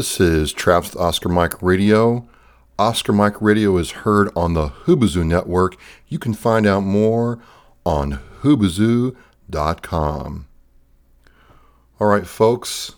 This 0.00 0.16
is 0.18 0.54
Traps 0.54 0.96
Oscar 0.96 1.28
Mike 1.28 1.60
Radio. 1.60 2.26
Oscar 2.78 3.12
Mike 3.12 3.42
Radio 3.42 3.76
is 3.76 3.90
heard 3.90 4.30
on 4.34 4.54
the 4.54 4.68
Hubazoo 4.68 5.26
Network. 5.26 5.76
You 6.08 6.18
can 6.18 6.32
find 6.32 6.66
out 6.66 6.80
more 6.80 7.38
on 7.84 8.18
hubazoo.com. 8.40 10.46
All 12.00 12.06
right, 12.06 12.26
folks, 12.26 12.94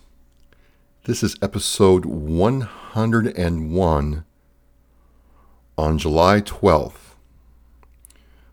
this 1.03 1.25
is 1.25 1.35
episode 1.43 2.05
101 2.05 4.25
on 5.77 5.99
July 5.99 6.41
12th, 6.41 7.17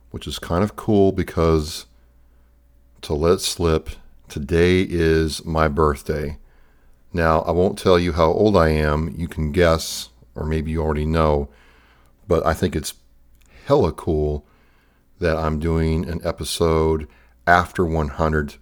which 0.09 0.25
is 0.25 0.39
kind 0.39 0.63
of 0.63 0.75
cool 0.75 1.11
because 1.11 1.85
to 3.01 3.13
let 3.13 3.41
slip, 3.41 3.91
today 4.27 4.87
is 4.89 5.45
my 5.45 5.67
birthday. 5.67 6.39
Now, 7.11 7.41
I 7.41 7.51
won't 7.51 7.79
tell 7.79 7.97
you 7.97 8.13
how 8.13 8.27
old 8.31 8.55
I 8.55 8.69
am. 8.69 9.13
You 9.17 9.27
can 9.27 9.51
guess, 9.51 10.09
or 10.35 10.45
maybe 10.45 10.71
you 10.71 10.81
already 10.81 11.05
know, 11.05 11.49
but 12.27 12.45
I 12.45 12.53
think 12.53 12.75
it's 12.75 12.93
hella 13.65 13.91
cool 13.91 14.45
that 15.19 15.35
I'm 15.35 15.59
doing 15.59 16.07
an 16.07 16.21
episode 16.23 17.07
after 17.47 17.83
100 17.85 18.55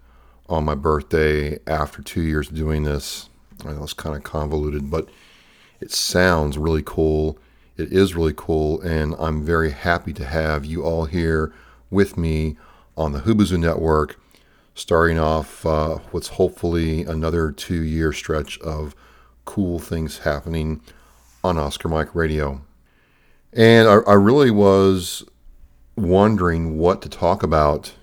on 0.50 0.64
my 0.64 0.76
birthday 0.76 1.60
after 1.68 2.02
two 2.02 2.22
years 2.22 2.48
doing 2.48 2.84
this. 2.84 3.30
I 3.66 3.74
know 3.74 3.84
it's 3.84 3.94
kind 3.94 4.16
of 4.16 4.24
convoluted, 4.24 4.90
but 4.90 5.10
it 5.80 5.92
sounds 5.92 6.58
really 6.58 6.84
cool. 6.86 7.38
It 7.76 7.92
is 7.92 8.16
really 8.16 8.34
cool, 8.36 8.82
and 8.82 9.14
I'm 9.20 9.44
very 9.44 9.72
happy 9.72 10.14
to 10.14 10.26
have 10.26 10.66
you 10.66 10.84
all 10.84 11.06
here 11.06 11.54
with 11.92 12.18
me 12.18 12.58
on 12.96 13.12
the 13.12 13.20
Hubazoo 13.20 13.60
Network 13.60 14.20
starting 14.78 15.18
off 15.18 15.66
uh, 15.66 15.98
what's 16.12 16.28
hopefully 16.28 17.02
another 17.02 17.52
two 17.52 17.82
year 17.82 18.14
stretch 18.14 18.60
of 18.60 18.96
cool 19.44 19.80
things 19.80 20.20
happening 20.20 20.80
on 21.44 21.58
Oscar 21.58 21.88
Mike 21.88 22.14
Radio. 22.14 22.62
And 23.52 23.90
I, 23.90 23.96
I 24.08 24.14
really 24.14 24.52
was 24.52 25.26
wondering 25.96 26.78
what 26.78 27.02
to 27.02 27.10
talk 27.10 27.42
about 27.42 27.96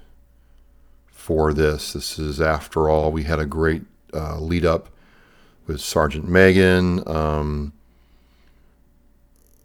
for 1.07 1.55
this. 1.55 1.93
This 1.93 2.19
is, 2.19 2.41
after 2.41 2.89
all, 2.89 3.13
we 3.13 3.23
had 3.23 3.39
a 3.39 3.47
great 3.47 3.83
uh, 4.13 4.41
lead 4.41 4.65
up 4.65 4.89
with 5.69 5.81
Sergeant 5.81 6.29
Megan, 6.29 7.07
um, 7.07 7.73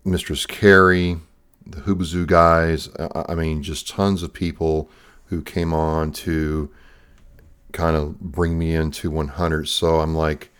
Mistress 0.05 0.45
Carrie, 0.45 1.17
the 1.65 1.81
Hubazoo 1.81 2.27
guys. 2.27 2.87
I, 2.99 3.25
I 3.29 3.35
mean, 3.35 3.63
just 3.63 3.89
tons 3.89 4.21
of 4.21 4.31
people 4.31 4.91
who 5.25 5.41
came 5.41 5.73
on 5.73 6.11
to 6.11 6.69
kind 7.71 7.95
of 7.95 8.19
bring 8.19 8.57
me 8.57 8.75
into 8.75 9.11
100. 9.11 9.67
So 9.67 9.99
I'm 9.99 10.15
like, 10.15 10.51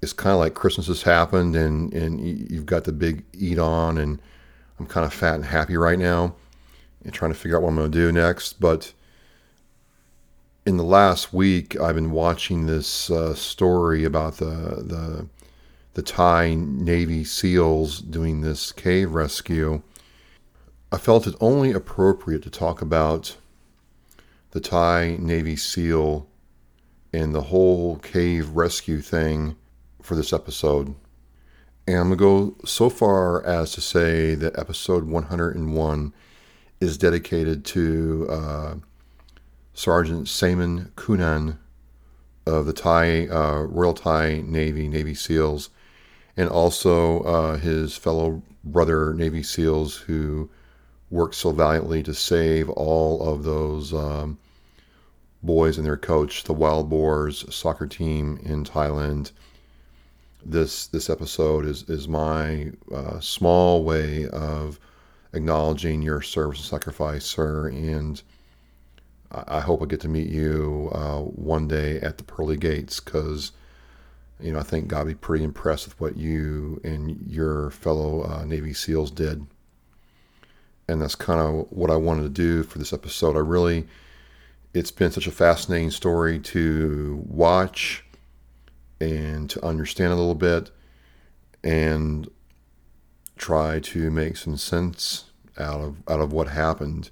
it's 0.00 0.12
kind 0.12 0.32
of 0.32 0.38
like 0.38 0.54
Christmas 0.54 0.86
has 0.86 1.02
happened 1.02 1.56
and, 1.56 1.92
and 1.92 2.20
you've 2.50 2.66
got 2.66 2.84
the 2.84 2.92
big 2.92 3.24
eat 3.32 3.58
on 3.58 3.98
and 3.98 4.20
I'm 4.78 4.86
kind 4.86 5.04
of 5.04 5.12
fat 5.12 5.34
and 5.34 5.44
happy 5.44 5.76
right 5.76 5.98
now 5.98 6.34
and 7.04 7.12
trying 7.12 7.32
to 7.32 7.38
figure 7.38 7.56
out 7.56 7.62
what 7.62 7.70
I'm 7.70 7.76
going 7.76 7.90
to 7.90 7.98
do 7.98 8.12
next. 8.12 8.60
But 8.60 8.92
in 10.64 10.76
the 10.76 10.84
last 10.84 11.32
week, 11.32 11.80
I've 11.80 11.96
been 11.96 12.12
watching 12.12 12.66
this 12.66 13.10
uh, 13.10 13.34
story 13.34 14.04
about 14.04 14.36
the, 14.36 14.44
the, 14.44 15.26
the 15.94 16.02
Thai 16.02 16.54
Navy 16.54 17.24
SEALs 17.24 18.00
doing 18.00 18.42
this 18.42 18.70
cave 18.70 19.12
rescue. 19.12 19.82
I 20.92 20.98
felt 20.98 21.26
it 21.26 21.34
only 21.40 21.72
appropriate 21.72 22.42
to 22.44 22.50
talk 22.50 22.80
about 22.80 23.36
the 24.52 24.60
Thai 24.60 25.16
Navy 25.18 25.56
SEAL 25.56 26.27
and 27.18 27.34
the 27.34 27.42
whole 27.42 27.96
cave 27.96 28.50
rescue 28.50 29.00
thing 29.00 29.56
for 30.00 30.14
this 30.14 30.32
episode. 30.32 30.94
And 31.86 31.96
I'm 31.96 32.14
going 32.14 32.18
to 32.50 32.54
go 32.54 32.56
so 32.64 32.88
far 32.88 33.44
as 33.44 33.72
to 33.72 33.80
say 33.80 34.36
that 34.36 34.56
episode 34.56 35.04
101 35.04 36.14
is 36.80 36.96
dedicated 36.96 37.64
to 37.64 38.26
uh, 38.30 38.74
Sergeant 39.74 40.28
Saman 40.28 40.92
Kunan 40.94 41.58
of 42.46 42.66
the 42.66 42.72
Thai 42.72 43.26
uh, 43.26 43.62
Royal 43.62 43.94
Thai 43.94 44.44
Navy, 44.46 44.86
Navy 44.86 45.14
SEALs, 45.14 45.70
and 46.36 46.48
also 46.48 47.22
uh, 47.22 47.56
his 47.56 47.96
fellow 47.96 48.42
brother 48.62 49.12
Navy 49.12 49.42
SEALs 49.42 49.96
who 49.96 50.48
worked 51.10 51.34
so 51.34 51.50
valiantly 51.50 52.02
to 52.04 52.14
save 52.14 52.70
all 52.70 53.26
of 53.28 53.42
those 53.42 53.92
um, 53.92 54.38
boys 55.42 55.78
and 55.78 55.86
their 55.86 55.96
coach, 55.96 56.44
the 56.44 56.52
Wild 56.52 56.88
Boars 56.90 57.44
soccer 57.54 57.86
team 57.86 58.38
in 58.42 58.64
Thailand. 58.64 59.32
This 60.44 60.86
this 60.86 61.10
episode 61.10 61.66
is 61.66 61.82
is 61.88 62.08
my 62.08 62.72
uh, 62.94 63.20
small 63.20 63.84
way 63.84 64.28
of 64.28 64.78
acknowledging 65.32 66.02
your 66.02 66.22
service 66.22 66.58
and 66.58 66.66
sacrifice, 66.66 67.24
sir, 67.24 67.68
and 67.68 68.22
I, 69.30 69.60
hope 69.60 69.82
I 69.82 69.86
get 69.86 70.00
to 70.00 70.08
meet 70.08 70.28
you 70.28 70.90
uh, 70.92 71.18
one 71.20 71.68
day 71.68 72.00
at 72.00 72.18
the 72.18 72.24
pearly 72.24 72.56
gates 72.56 73.00
because. 73.00 73.52
You 74.40 74.52
know, 74.52 74.60
I 74.60 74.62
think 74.62 74.86
God 74.86 75.08
be 75.08 75.16
pretty 75.16 75.42
impressed 75.42 75.86
with 75.86 76.00
what 76.00 76.16
you 76.16 76.80
and 76.84 77.20
your 77.26 77.70
fellow 77.70 78.22
uh, 78.22 78.44
Navy 78.44 78.72
SEALs 78.72 79.10
did. 79.10 79.44
And 80.86 81.02
that's 81.02 81.16
kind 81.16 81.40
of 81.40 81.66
what 81.70 81.90
I 81.90 81.96
wanted 81.96 82.22
to 82.22 82.28
do 82.28 82.62
for 82.62 82.78
this 82.78 82.92
episode. 82.92 83.34
I 83.34 83.40
really, 83.40 83.88
it's 84.78 84.92
been 84.92 85.10
such 85.10 85.26
a 85.26 85.32
fascinating 85.32 85.90
story 85.90 86.38
to 86.38 87.20
watch 87.26 88.04
and 89.00 89.50
to 89.50 89.64
understand 89.64 90.12
a 90.12 90.16
little 90.16 90.36
bit 90.36 90.70
and 91.64 92.30
try 93.36 93.80
to 93.80 94.08
make 94.10 94.36
some 94.36 94.56
sense 94.56 95.24
out 95.58 95.80
of 95.80 95.96
out 96.08 96.20
of 96.20 96.32
what 96.32 96.46
happened 96.46 97.10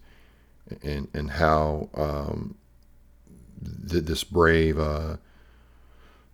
and 0.85 1.09
and 1.13 1.33
how 1.33 1.89
um, 1.95 2.55
th- 3.91 4.05
this 4.05 4.23
brave 4.23 4.79
uh, 4.79 5.17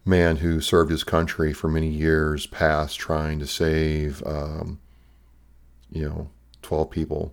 man 0.04 0.37
who 0.37 0.60
served 0.60 0.91
his 0.91 1.03
country 1.03 1.54
for 1.54 1.69
many 1.69 1.88
years 1.88 2.47
past 2.47 2.98
trying 2.98 3.38
to 3.38 3.47
save 3.47 4.22
um, 4.26 4.78
you 5.91 6.06
know 6.06 6.28
12 6.60 6.91
people 6.91 7.32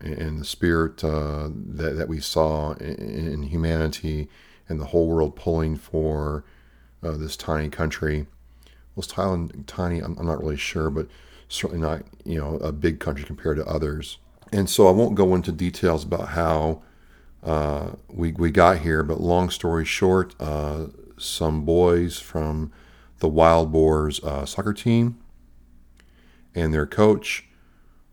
and 0.00 0.40
the 0.40 0.44
spirit 0.44 1.02
uh, 1.02 1.48
that, 1.52 1.96
that 1.96 2.08
we 2.08 2.20
saw 2.20 2.72
in, 2.74 3.32
in, 3.32 3.42
humanity 3.44 4.28
and 4.68 4.80
the 4.80 4.86
whole 4.86 5.08
world 5.08 5.36
pulling 5.36 5.76
for 5.76 6.44
uh, 7.02 7.12
this 7.12 7.36
tiny 7.36 7.68
country. 7.68 8.26
Was 8.94 9.08
Thailand 9.08 9.64
tiny? 9.66 10.00
I'm, 10.00 10.16
I'm, 10.18 10.26
not 10.26 10.40
really 10.40 10.56
sure, 10.56 10.90
but 10.90 11.06
certainly 11.48 11.80
not 11.80 12.02
you 12.24 12.38
know 12.38 12.56
a 12.56 12.72
big 12.72 13.00
country 13.00 13.24
compared 13.24 13.56
to 13.58 13.66
others. 13.66 14.18
And 14.52 14.68
so 14.68 14.86
I 14.86 14.90
won't 14.90 15.14
go 15.14 15.34
into 15.34 15.52
details 15.52 16.04
about 16.04 16.28
how 16.28 16.82
uh, 17.42 17.92
we 18.08 18.32
we 18.32 18.50
got 18.50 18.78
here. 18.78 19.02
But 19.02 19.20
long 19.20 19.50
story 19.50 19.84
short, 19.84 20.34
uh, 20.40 20.86
some 21.18 21.64
boys 21.64 22.18
from 22.18 22.72
the 23.18 23.28
Wild 23.28 23.72
Boars 23.72 24.22
uh, 24.22 24.44
soccer 24.44 24.72
team 24.74 25.18
and 26.54 26.72
their 26.72 26.86
coach 26.86 27.45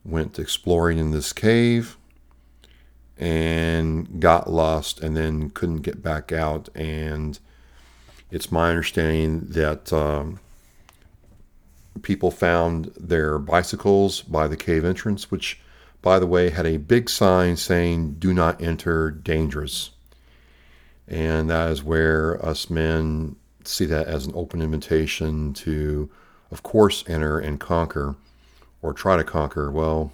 went 0.05 0.39
exploring 0.39 0.97
in 0.97 1.11
this 1.11 1.33
cave 1.33 1.97
and 3.17 4.19
got 4.19 4.49
lost 4.49 4.99
and 4.99 5.15
then 5.15 5.49
couldn't 5.51 5.81
get 5.81 6.01
back 6.01 6.31
out. 6.31 6.69
And 6.75 7.39
it's 8.31 8.51
my 8.51 8.69
understanding 8.69 9.41
that 9.49 9.93
um, 9.93 10.39
people 12.01 12.31
found 12.31 12.91
their 12.97 13.37
bicycles 13.37 14.21
by 14.21 14.47
the 14.47 14.57
cave 14.57 14.83
entrance, 14.83 15.29
which, 15.29 15.59
by 16.01 16.19
the 16.19 16.27
way, 16.27 16.49
had 16.49 16.65
a 16.65 16.77
big 16.77 17.09
sign 17.09 17.55
saying, 17.55 18.15
Do 18.15 18.33
not 18.33 18.61
enter, 18.61 19.11
dangerous. 19.11 19.91
And 21.07 21.49
that 21.49 21.69
is 21.69 21.83
where 21.83 22.43
us 22.43 22.69
men 22.69 23.35
see 23.63 23.85
that 23.85 24.07
as 24.07 24.25
an 24.25 24.33
open 24.35 24.61
invitation 24.61 25.53
to, 25.53 26.09
of 26.51 26.63
course, 26.63 27.03
enter 27.07 27.39
and 27.39 27.59
conquer 27.59 28.15
or 28.83 28.93
try 28.93 29.17
to 29.17 29.23
conquer. 29.23 29.71
Well, 29.71 30.11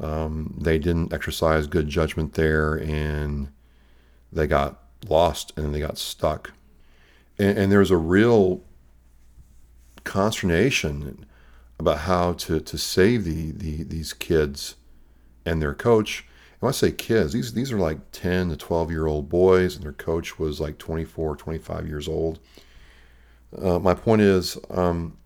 um, 0.00 0.56
they 0.58 0.78
didn't 0.78 1.12
exercise 1.12 1.66
good 1.68 1.86
judgment 1.88 2.32
there 2.32 2.74
and 2.74 3.52
they 4.32 4.46
got 4.46 4.82
lost 5.08 5.52
and 5.56 5.72
they 5.72 5.80
got 5.80 5.98
stuck. 5.98 6.52
And, 7.38 7.56
and 7.56 7.72
there's 7.72 7.90
a 7.90 7.96
real 7.96 8.62
consternation 10.02 11.26
about 11.78 11.98
how 11.98 12.32
to, 12.32 12.58
to 12.58 12.78
save 12.78 13.24
the, 13.24 13.52
the 13.52 13.82
these 13.84 14.12
kids 14.12 14.76
and 15.44 15.60
their 15.60 15.74
coach. 15.74 16.26
And 16.52 16.62
when 16.62 16.68
I 16.70 16.72
say 16.72 16.90
kids, 16.90 17.32
these, 17.32 17.52
these 17.52 17.70
are 17.70 17.78
like 17.78 17.98
10 18.12 18.50
to 18.50 18.56
12 18.56 18.90
year 18.90 19.06
old 19.06 19.28
boys, 19.28 19.74
and 19.74 19.84
their 19.84 19.92
coach 19.92 20.38
was 20.38 20.60
like 20.60 20.78
24, 20.78 21.36
25 21.36 21.86
years 21.86 22.08
old. 22.08 22.38
Uh, 23.60 23.78
my 23.78 23.94
point 23.94 24.22
is, 24.22 24.56
um, 24.70 25.18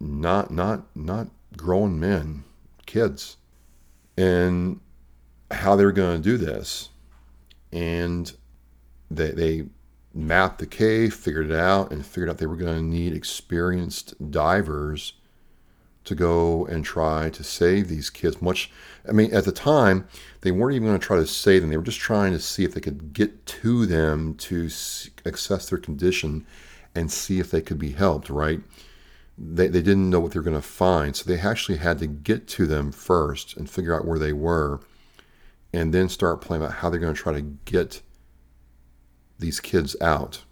not 0.00 0.50
not 0.50 0.84
not 0.96 1.28
grown 1.56 1.98
men, 1.98 2.44
kids, 2.86 3.36
and 4.16 4.80
how 5.50 5.76
they're 5.76 5.92
going 5.92 6.22
to 6.22 6.28
do 6.28 6.36
this, 6.36 6.90
and 7.72 8.32
they 9.10 9.30
they 9.30 9.64
mapped 10.14 10.58
the 10.58 10.66
cave, 10.66 11.14
figured 11.14 11.50
it 11.50 11.56
out, 11.56 11.90
and 11.90 12.06
figured 12.06 12.30
out 12.30 12.38
they 12.38 12.46
were 12.46 12.56
going 12.56 12.76
to 12.76 12.84
need 12.84 13.14
experienced 13.14 14.30
divers 14.30 15.14
to 16.04 16.14
go 16.14 16.66
and 16.66 16.84
try 16.84 17.30
to 17.30 17.42
save 17.42 17.88
these 17.88 18.10
kids. 18.10 18.40
Much, 18.40 18.70
I 19.08 19.12
mean, 19.12 19.34
at 19.34 19.44
the 19.44 19.52
time, 19.52 20.06
they 20.42 20.52
weren't 20.52 20.76
even 20.76 20.88
going 20.88 21.00
to 21.00 21.04
try 21.04 21.16
to 21.16 21.26
save 21.26 21.62
them. 21.62 21.70
They 21.70 21.76
were 21.76 21.82
just 21.82 21.98
trying 21.98 22.32
to 22.32 22.38
see 22.38 22.64
if 22.64 22.74
they 22.74 22.80
could 22.80 23.12
get 23.12 23.46
to 23.46 23.86
them 23.86 24.34
to 24.34 24.66
assess 24.66 25.68
their 25.68 25.78
condition 25.78 26.46
and 26.94 27.10
see 27.10 27.40
if 27.40 27.50
they 27.50 27.60
could 27.60 27.78
be 27.78 27.92
helped, 27.92 28.30
right? 28.30 28.60
They, 29.36 29.66
they 29.66 29.82
didn't 29.82 30.10
know 30.10 30.20
what 30.20 30.32
they 30.32 30.38
were 30.38 30.44
going 30.44 30.56
to 30.56 30.62
find. 30.62 31.16
So 31.16 31.24
they 31.24 31.40
actually 31.40 31.78
had 31.78 31.98
to 31.98 32.06
get 32.06 32.46
to 32.48 32.66
them 32.66 32.92
first 32.92 33.56
and 33.56 33.68
figure 33.68 33.94
out 33.94 34.06
where 34.06 34.18
they 34.18 34.32
were 34.32 34.80
and 35.72 35.92
then 35.92 36.08
start 36.08 36.40
planning 36.40 36.66
about 36.66 36.78
how 36.78 36.90
they're 36.90 37.00
going 37.00 37.14
to 37.14 37.20
try 37.20 37.32
to 37.32 37.40
get 37.40 38.00
these 39.38 39.58
kids 39.58 39.96
out. 40.00 40.44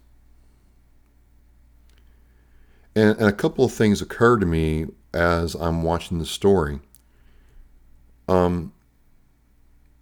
And, 2.95 3.17
and 3.17 3.27
a 3.27 3.33
couple 3.33 3.65
of 3.65 3.71
things 3.71 4.01
occurred 4.01 4.41
to 4.41 4.45
me 4.45 4.87
as 5.13 5.55
I'm 5.55 5.83
watching 5.83 6.19
the 6.19 6.25
story. 6.25 6.79
Um, 8.27 8.73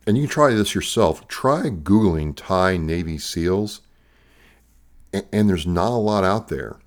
and 0.08 0.18
you 0.18 0.24
can 0.24 0.32
try 0.32 0.54
this 0.54 0.76
yourself. 0.76 1.28
Try 1.28 1.70
Googling 1.70 2.34
Thai 2.36 2.78
Navy 2.78 3.18
SEALs, 3.18 3.82
and, 5.14 5.26
and 5.32 5.50
there's 5.50 5.68
not 5.68 5.92
a 5.92 6.02
lot 6.02 6.24
out 6.24 6.48
there. 6.48 6.80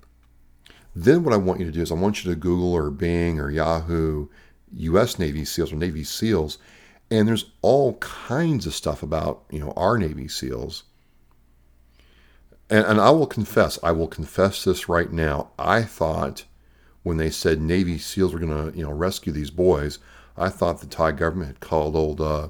Then 0.95 1.23
what 1.23 1.33
I 1.33 1.37
want 1.37 1.59
you 1.59 1.65
to 1.65 1.71
do 1.71 1.81
is 1.81 1.91
I 1.91 1.95
want 1.95 2.23
you 2.23 2.31
to 2.31 2.39
Google 2.39 2.73
or 2.73 2.89
Bing 2.89 3.39
or 3.39 3.51
Yahoo 3.51 4.27
U.S. 4.77 5.19
Navy 5.19 5.43
SEALs 5.43 5.73
or 5.73 5.75
Navy 5.75 6.03
SEALs, 6.03 6.57
and 7.11 7.27
there's 7.27 7.51
all 7.61 7.95
kinds 7.95 8.65
of 8.65 8.73
stuff 8.73 9.03
about 9.03 9.43
you 9.51 9.59
know 9.59 9.73
our 9.75 9.97
Navy 9.97 10.27
SEALs. 10.27 10.83
And, 12.69 12.85
and 12.85 12.99
I 12.99 13.11
will 13.11 13.27
confess, 13.27 13.77
I 13.83 13.91
will 13.91 14.07
confess 14.07 14.63
this 14.63 14.89
right 14.89 15.11
now. 15.11 15.49
I 15.59 15.83
thought 15.83 16.45
when 17.03 17.17
they 17.17 17.29
said 17.29 17.61
Navy 17.61 17.99
SEALs 17.99 18.33
were 18.33 18.39
going 18.39 18.71
to, 18.71 18.75
you 18.75 18.83
know, 18.83 18.91
rescue 18.91 19.31
these 19.31 19.51
boys, 19.51 19.99
I 20.35 20.49
thought 20.49 20.81
the 20.81 20.87
Thai 20.87 21.11
government 21.11 21.47
had 21.47 21.59
called 21.59 21.95
old 21.95 22.19
uh, 22.19 22.49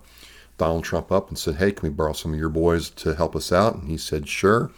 Donald 0.57 0.85
Trump 0.85 1.11
up 1.11 1.27
and 1.27 1.37
said, 1.37 1.55
"Hey, 1.55 1.71
can 1.71 1.89
we 1.89 1.93
borrow 1.93 2.13
some 2.13 2.33
of 2.33 2.39
your 2.39 2.49
boys 2.49 2.89
to 2.91 3.15
help 3.15 3.35
us 3.35 3.51
out?" 3.51 3.75
And 3.75 3.89
he 3.89 3.97
said, 3.97 4.29
"Sure." 4.29 4.71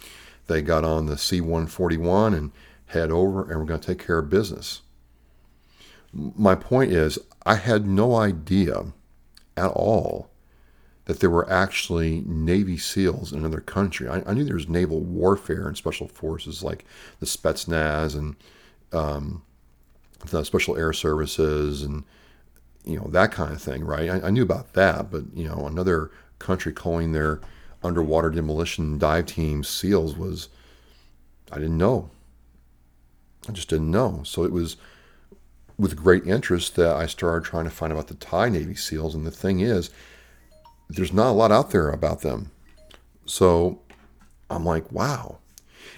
They 0.47 0.61
got 0.61 0.85
on 0.85 1.07
the 1.07 1.17
C-141 1.17 2.33
and 2.33 2.51
head 2.87 3.11
over, 3.11 3.49
and 3.49 3.59
we're 3.59 3.65
going 3.65 3.79
to 3.79 3.87
take 3.87 4.05
care 4.05 4.19
of 4.19 4.29
business. 4.29 4.81
My 6.13 6.55
point 6.55 6.91
is, 6.91 7.19
I 7.45 7.55
had 7.55 7.85
no 7.85 8.15
idea 8.15 8.85
at 9.55 9.71
all 9.71 10.29
that 11.05 11.21
there 11.21 11.29
were 11.29 11.49
actually 11.49 12.21
Navy 12.25 12.77
SEALs 12.77 13.31
in 13.31 13.39
another 13.39 13.61
country. 13.61 14.09
I, 14.09 14.21
I 14.25 14.33
knew 14.33 14.43
there 14.43 14.55
was 14.55 14.67
naval 14.67 14.99
warfare 14.99 15.67
and 15.67 15.77
special 15.77 16.07
forces 16.07 16.63
like 16.63 16.83
the 17.19 17.25
Spetsnaz 17.25 18.15
and 18.15 18.35
um, 18.91 19.43
the 20.25 20.43
Special 20.43 20.77
Air 20.77 20.91
Services 20.93 21.81
and 21.81 22.03
you 22.83 22.97
know 22.97 23.07
that 23.11 23.31
kind 23.31 23.53
of 23.53 23.61
thing, 23.61 23.83
right? 23.83 24.09
I, 24.09 24.27
I, 24.27 24.29
knew 24.29 24.43
about 24.43 24.73
that, 24.73 25.11
but 25.11 25.23
you 25.33 25.47
know 25.47 25.67
another 25.67 26.09
country 26.39 26.71
calling 26.71 27.11
their 27.11 27.41
underwater 27.83 28.29
demolition 28.29 28.97
dive 28.97 29.25
team 29.25 29.63
SEALs 29.63 30.15
was 30.15 30.49
I 31.51 31.55
didn't 31.55 31.77
know. 31.77 32.09
I 33.47 33.51
just 33.51 33.69
didn't 33.69 33.91
know. 33.91 34.21
So 34.23 34.43
it 34.43 34.51
was 34.51 34.77
with 35.77 35.95
great 35.95 36.25
interest 36.25 36.75
that 36.75 36.95
I 36.95 37.05
started 37.05 37.45
trying 37.45 37.65
to 37.65 37.69
find 37.69 37.93
about 37.93 38.07
the 38.07 38.15
Thai 38.15 38.49
Navy 38.49 38.75
SEALs. 38.75 39.15
And 39.15 39.25
the 39.25 39.31
thing 39.31 39.59
is, 39.59 39.89
there's 40.89 41.13
not 41.13 41.29
a 41.29 41.33
lot 41.33 41.51
out 41.51 41.71
there 41.71 41.89
about 41.89 42.21
them. 42.21 42.51
So 43.25 43.79
I'm 44.49 44.65
like, 44.65 44.91
wow. 44.91 45.37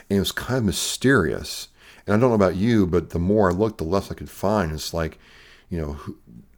And 0.09 0.17
it 0.17 0.19
was 0.19 0.31
kind 0.31 0.57
of 0.57 0.63
mysterious. 0.65 1.69
And 2.05 2.15
I 2.15 2.19
don't 2.19 2.29
know 2.29 2.35
about 2.35 2.55
you, 2.55 2.85
but 2.87 3.11
the 3.11 3.19
more 3.19 3.49
I 3.49 3.53
looked, 3.53 3.77
the 3.77 3.83
less 3.83 4.11
I 4.11 4.15
could 4.15 4.29
find. 4.29 4.71
It's 4.71 4.93
like, 4.93 5.17
you 5.69 5.79
know, 5.79 5.99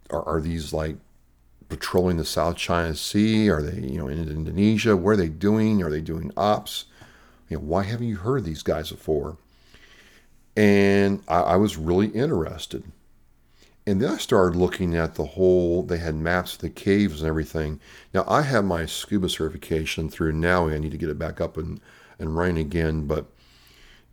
are, 0.10 0.24
are 0.24 0.42
these 0.42 0.74
like 0.74 0.96
patrolling 1.70 2.18
the 2.18 2.26
South 2.26 2.58
China 2.58 2.96
Sea? 2.96 3.50
Are 3.50 3.62
they, 3.62 3.88
you 3.88 3.98
know, 3.98 4.08
in 4.08 4.30
Indonesia? 4.30 4.96
What 4.96 5.12
are 5.12 5.18
they 5.18 5.30
doing? 5.30 5.84
Are 5.84 5.92
they 5.92 6.02
doing 6.02 6.32
ops? 6.36 6.86
You 7.50 7.58
know, 7.58 7.64
why 7.64 7.84
haven't 7.84 8.08
you 8.08 8.18
heard 8.18 8.46
these 8.46 8.64
guys 8.64 8.92
before? 8.92 9.38
And 10.56 11.24
I, 11.28 11.40
I 11.40 11.56
was 11.56 11.78
really 11.78 12.08
interested. 12.08 12.84
And 13.88 14.02
then 14.02 14.12
I 14.12 14.18
started 14.18 14.58
looking 14.58 14.96
at 14.96 15.16
the 15.16 15.26
whole, 15.26 15.82
they 15.84 15.98
had 15.98 16.16
maps 16.16 16.54
of 16.54 16.62
the 16.62 16.70
caves 16.70 17.22
and 17.22 17.28
everything. 17.28 17.80
Now, 18.14 18.26
I 18.28 18.44
have 18.44 18.64
my 18.64 18.86
scuba 18.86 19.28
certification 19.28 20.08
through 20.10 20.34
NAUI. 20.34 20.76
I 20.76 20.78
need 20.78 20.92
to 20.92 20.98
get 20.98 21.10
it 21.10 21.18
back 21.18 21.42
up 21.42 21.58
and, 21.58 21.80
and 22.20 22.36
running 22.36 22.60
again. 22.60 23.08
But, 23.08 23.26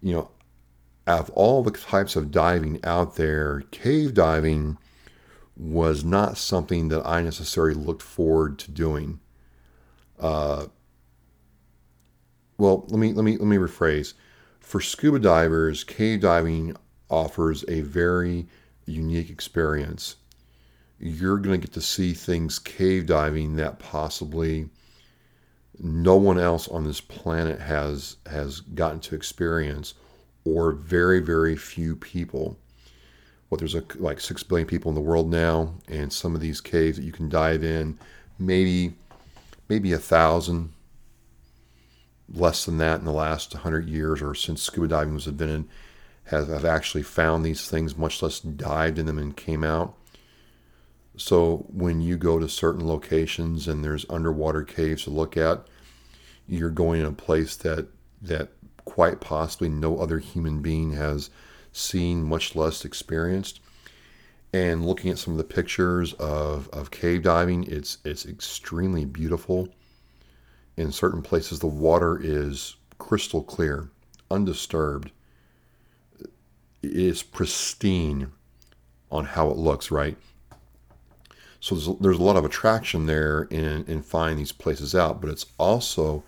you 0.00 0.14
know, 0.14 0.30
out 1.06 1.20
of 1.20 1.30
all 1.30 1.62
the 1.62 1.70
types 1.70 2.16
of 2.16 2.30
diving 2.30 2.80
out 2.82 3.16
there, 3.16 3.62
cave 3.70 4.14
diving 4.14 4.78
was 5.56 6.04
not 6.04 6.38
something 6.38 6.88
that 6.88 7.06
I 7.06 7.20
necessarily 7.20 7.74
looked 7.74 8.02
forward 8.02 8.58
to 8.60 8.70
doing. 8.70 9.20
Uh, 10.18 10.66
well, 12.58 12.86
let 12.88 12.98
me 12.98 13.12
let 13.12 13.24
me 13.24 13.36
let 13.36 13.46
me 13.46 13.56
rephrase. 13.56 14.14
For 14.68 14.82
scuba 14.82 15.18
divers, 15.18 15.82
cave 15.82 16.20
diving 16.20 16.76
offers 17.08 17.64
a 17.68 17.80
very 17.80 18.48
unique 18.84 19.30
experience. 19.30 20.16
You're 21.00 21.38
going 21.38 21.58
to 21.58 21.66
get 21.66 21.72
to 21.72 21.80
see 21.80 22.12
things 22.12 22.58
cave 22.58 23.06
diving 23.06 23.56
that 23.56 23.78
possibly 23.78 24.68
no 25.80 26.16
one 26.16 26.38
else 26.38 26.68
on 26.68 26.84
this 26.84 27.00
planet 27.00 27.60
has 27.60 28.18
has 28.26 28.60
gotten 28.60 29.00
to 29.00 29.14
experience 29.14 29.94
or 30.44 30.72
very, 30.72 31.20
very 31.20 31.56
few 31.56 31.96
people. 31.96 32.58
Well, 33.48 33.56
there's 33.56 33.74
a, 33.74 33.84
like 33.94 34.20
6 34.20 34.42
billion 34.42 34.68
people 34.68 34.90
in 34.90 34.94
the 34.94 35.00
world 35.00 35.30
now, 35.30 35.76
and 35.88 36.12
some 36.12 36.34
of 36.34 36.42
these 36.42 36.60
caves 36.60 36.98
that 36.98 37.04
you 37.04 37.12
can 37.12 37.30
dive 37.30 37.64
in, 37.64 37.98
maybe, 38.38 38.92
maybe 39.70 39.94
a 39.94 39.98
thousand, 39.98 40.74
less 42.32 42.64
than 42.64 42.78
that 42.78 43.00
in 43.00 43.04
the 43.04 43.12
last 43.12 43.54
100 43.54 43.88
years 43.88 44.20
or 44.20 44.34
since 44.34 44.62
scuba 44.62 44.88
diving 44.88 45.14
was 45.14 45.26
invented, 45.26 45.64
have, 46.24 46.48
have 46.48 46.64
actually 46.64 47.02
found 47.02 47.44
these 47.44 47.68
things, 47.68 47.96
much 47.96 48.22
less 48.22 48.40
dived 48.40 48.98
in 48.98 49.06
them 49.06 49.18
and 49.18 49.36
came 49.36 49.64
out. 49.64 49.94
So 51.16 51.66
when 51.68 52.00
you 52.00 52.16
go 52.16 52.38
to 52.38 52.48
certain 52.48 52.86
locations 52.86 53.66
and 53.66 53.84
there's 53.84 54.06
underwater 54.08 54.62
caves 54.62 55.04
to 55.04 55.10
look 55.10 55.36
at, 55.36 55.66
you're 56.46 56.70
going 56.70 57.00
in 57.00 57.06
a 57.06 57.12
place 57.12 57.56
that 57.56 57.88
that 58.22 58.50
quite 58.84 59.20
possibly 59.20 59.68
no 59.68 59.98
other 59.98 60.18
human 60.18 60.60
being 60.60 60.92
has 60.92 61.30
seen, 61.72 62.22
much 62.22 62.56
less 62.56 62.84
experienced. 62.84 63.60
And 64.52 64.86
looking 64.86 65.10
at 65.10 65.18
some 65.18 65.34
of 65.34 65.38
the 65.38 65.44
pictures 65.44 66.14
of, 66.14 66.68
of 66.70 66.90
cave 66.90 67.22
diving, 67.22 67.64
it's 67.64 67.98
it's 68.04 68.24
extremely 68.24 69.04
beautiful. 69.04 69.68
In 70.78 70.92
certain 70.92 71.22
places, 71.22 71.58
the 71.58 71.66
water 71.66 72.18
is 72.22 72.76
crystal 72.98 73.42
clear, 73.42 73.90
undisturbed. 74.30 75.10
It 76.82 76.92
is 76.92 77.22
pristine 77.22 78.32
on 79.10 79.24
how 79.24 79.50
it 79.50 79.56
looks, 79.56 79.90
right? 79.90 80.16
So 81.60 81.74
there's, 81.74 81.98
there's 81.98 82.18
a 82.18 82.22
lot 82.22 82.36
of 82.36 82.44
attraction 82.44 83.06
there 83.06 83.42
in, 83.50 83.84
in 83.86 84.02
finding 84.02 84.38
these 84.38 84.52
places 84.52 84.94
out, 84.94 85.20
but 85.20 85.30
it's 85.30 85.46
also 85.58 86.22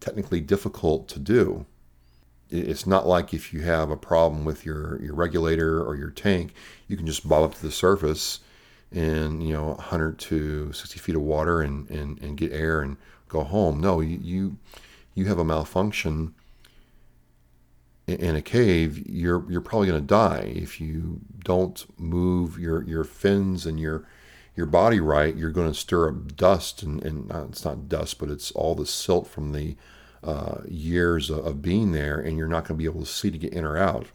technically 0.00 0.40
difficult 0.40 1.08
to 1.08 1.18
do 1.18 1.66
it's 2.48 2.86
not 2.86 3.06
like 3.06 3.34
if 3.34 3.52
you 3.52 3.62
have 3.62 3.90
a 3.90 3.96
problem 3.96 4.44
with 4.44 4.64
your, 4.64 5.00
your 5.02 5.14
regulator 5.14 5.82
or 5.82 5.96
your 5.96 6.10
tank, 6.10 6.52
you 6.86 6.96
can 6.96 7.06
just 7.06 7.28
bob 7.28 7.42
up 7.42 7.54
to 7.54 7.62
the 7.62 7.72
surface 7.72 8.40
in 8.92 9.40
you 9.40 9.52
know 9.52 9.70
100 9.70 10.16
to 10.16 10.72
60 10.72 10.98
feet 11.00 11.16
of 11.16 11.22
water 11.22 11.60
and, 11.60 11.90
and, 11.90 12.22
and 12.22 12.36
get 12.36 12.52
air 12.52 12.82
and 12.82 12.96
go 13.28 13.44
home. 13.44 13.80
No, 13.80 14.00
you, 14.00 14.58
you 15.14 15.26
have 15.26 15.38
a 15.38 15.44
malfunction 15.44 16.34
in 18.06 18.36
a 18.36 18.42
cave, 18.42 19.04
you're 19.08 19.44
you're 19.50 19.60
probably 19.60 19.88
going 19.88 20.00
to 20.00 20.06
die 20.06 20.52
if 20.54 20.80
you 20.80 21.20
don't 21.42 21.84
move 21.98 22.58
your 22.58 22.84
your 22.84 23.04
fins 23.04 23.66
and 23.66 23.80
your 23.80 24.06
your 24.54 24.66
body 24.66 25.00
right. 25.00 25.34
You're 25.34 25.50
going 25.50 25.72
to 25.72 25.78
stir 25.78 26.10
up 26.10 26.36
dust 26.36 26.82
and 26.82 27.02
and 27.04 27.32
uh, 27.32 27.46
it's 27.48 27.64
not 27.64 27.88
dust, 27.88 28.18
but 28.18 28.30
it's 28.30 28.52
all 28.52 28.74
the 28.74 28.86
silt 28.86 29.26
from 29.26 29.52
the 29.52 29.76
uh, 30.22 30.60
years 30.68 31.30
of 31.30 31.62
being 31.62 31.92
there, 31.92 32.20
and 32.20 32.38
you're 32.38 32.46
not 32.46 32.64
going 32.64 32.78
to 32.78 32.82
be 32.82 32.84
able 32.84 33.00
to 33.00 33.06
see 33.06 33.30
to 33.30 33.38
get 33.38 33.52
in 33.52 33.64
or 33.64 33.76
out. 33.76 34.06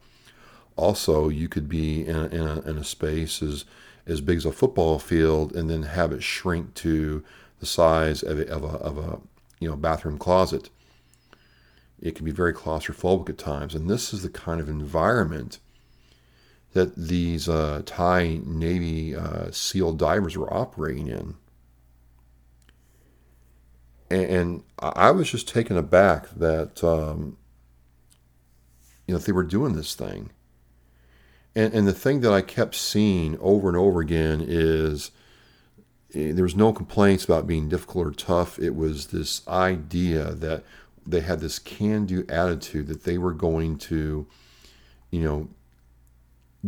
Also, 0.78 1.28
you 1.28 1.50
could 1.50 1.68
be 1.68 2.06
in 2.06 2.16
a, 2.16 2.26
in 2.28 2.42
a, 2.42 2.62
in 2.62 2.78
a 2.78 2.84
space 2.84 3.44
as, 3.44 3.66
as 4.08 4.22
big 4.22 4.38
as 4.38 4.46
a 4.46 4.52
football 4.52 5.00
field 5.00 5.54
and 5.54 5.70
then 5.70 5.84
have 5.84 6.12
it 6.12 6.24
shrink 6.24 6.74
to 6.74 7.24
the 7.62 7.66
size 7.66 8.22
of 8.22 8.38
a, 8.40 8.48
of 8.52 8.64
a, 8.64 8.78
of 8.78 8.98
a 8.98 9.22
you 9.62 9.70
know, 9.70 9.78
bathroom 9.78 10.18
closet. 10.18 10.70
It 12.02 12.16
can 12.16 12.26
be 12.26 12.32
very 12.32 12.54
claustrophobic 12.54 13.30
at 13.30 13.38
times. 13.38 13.74
And 13.74 13.90
this 13.90 14.14
is 14.14 14.24
the 14.24 14.30
kind 14.30 14.60
of 14.60 14.68
environment 14.68 15.60
that 16.74 16.96
these 16.98 17.48
uh, 17.48 17.84
Thai 17.86 18.42
Navy 18.44 19.16
uh, 19.16 19.52
SEAL 19.52 19.94
divers 19.94 20.38
were 20.38 20.54
operating 20.54 21.08
in 21.08 21.36
and 24.12 24.64
I 24.80 25.12
was 25.12 25.32
just 25.32 25.48
taken 25.48 25.78
aback 25.78 26.30
that 26.36 26.84
um, 26.84 27.38
you 29.08 29.14
know, 29.14 29.20
they 29.20 29.32
were 29.32 29.44
doing 29.44 29.76
this 29.76 29.96
thing. 29.96 30.32
And, 31.56 31.74
and 31.74 31.88
the 31.88 31.94
thing 31.94 32.22
that 32.22 32.34
I 32.34 32.42
kept 32.42 32.76
seeing 32.76 33.38
over 33.40 33.68
and 33.68 33.78
over 33.78 34.02
again 34.02 34.44
is 34.46 35.12
there 36.14 36.44
was 36.44 36.56
no 36.56 36.74
complaints 36.74 37.24
about 37.24 37.48
being 37.48 37.70
difficult 37.70 38.08
or 38.08 38.12
tough. 38.12 38.60
It 38.60 38.76
was 38.76 39.08
this 39.08 39.48
idea 39.48 40.32
that 40.32 40.64
they 41.06 41.22
had 41.22 41.40
this 41.40 41.60
can 41.60 42.06
do 42.06 42.26
attitude 42.30 42.88
that 42.88 43.04
they 43.04 43.18
were 43.18 43.34
going 43.34 43.78
to, 43.78 44.28
you 45.10 45.24
know, 45.24 45.50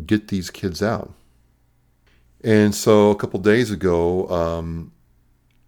get 0.05 0.29
these 0.29 0.49
kids 0.49 0.81
out. 0.81 1.13
And 2.43 2.73
so 2.73 3.09
a 3.11 3.15
couple 3.15 3.39
days 3.39 3.71
ago, 3.71 4.27
um, 4.29 4.91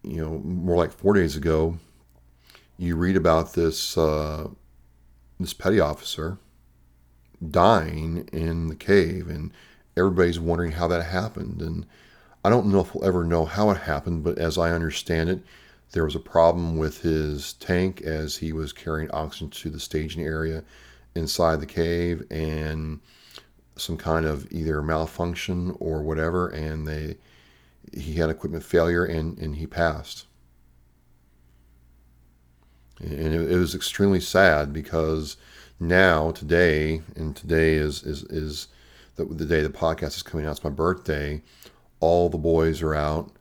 you 0.04 0.22
know, 0.22 0.40
more 0.40 0.76
like 0.76 0.92
four 0.92 1.14
days 1.14 1.36
ago, 1.36 1.78
you 2.78 2.96
read 2.96 3.16
about 3.16 3.54
this 3.54 3.98
uh, 3.98 4.50
this 5.40 5.54
petty 5.54 5.80
officer 5.80 6.38
dying 7.50 8.28
in 8.32 8.68
the 8.68 8.76
cave, 8.76 9.30
and 9.30 9.52
everybody's 9.96 10.40
wondering 10.40 10.74
how 10.74 10.88
that 10.88 11.04
happened. 11.04 11.62
And 11.62 11.86
I 12.46 12.50
don't 12.50 12.68
know 12.68 12.82
if 12.82 12.94
we'll 12.94 13.08
ever 13.08 13.24
know 13.24 13.46
how 13.46 13.72
it 13.72 13.78
happened, 13.78 14.24
but 14.24 14.38
as 14.38 14.56
I 14.56 14.70
understand 14.70 15.32
it, 15.32 15.42
there 15.94 16.06
was 16.06 16.14
a 16.14 16.20
problem 16.20 16.78
with 16.78 17.02
his 17.02 17.54
tank 17.54 18.02
as 18.02 18.38
he 18.38 18.54
was 18.54 18.72
carrying 18.72 19.10
oxygen 19.10 19.50
to 19.50 19.72
the 19.72 19.80
staging 19.80 20.24
area 20.24 20.64
inside 21.16 21.60
the 21.60 21.66
cave, 21.66 22.22
and 22.30 23.00
some 23.78 23.98
kind 23.98 24.28
of 24.28 24.48
either 24.52 24.84
malfunction 24.84 25.76
or 25.80 26.04
whatever, 26.04 26.48
and 26.50 26.88
they 26.88 27.18
he 27.92 28.14
had 28.14 28.30
equipment 28.30 28.64
failure 28.64 29.06
and, 29.06 29.40
and 29.40 29.56
he 29.56 29.66
passed. 29.66 30.28
And 33.00 33.34
it, 33.34 33.52
it 33.52 33.58
was 33.58 33.74
extremely 33.74 34.20
sad 34.20 34.72
because 34.72 35.38
now 35.80 36.30
today, 36.30 37.02
and 37.16 37.36
today 37.36 37.74
is 37.74 38.04
is 38.04 38.22
is 38.26 38.68
the, 39.16 39.26
the 39.26 39.46
day 39.46 39.62
the 39.62 39.70
podcast 39.70 40.16
is 40.16 40.24
coming 40.24 40.46
out. 40.46 40.52
It's 40.52 40.64
my 40.64 40.70
birthday. 40.70 41.42
All 42.00 42.30
the 42.30 42.38
boys 42.38 42.82
are 42.82 42.96
out. 42.96 43.32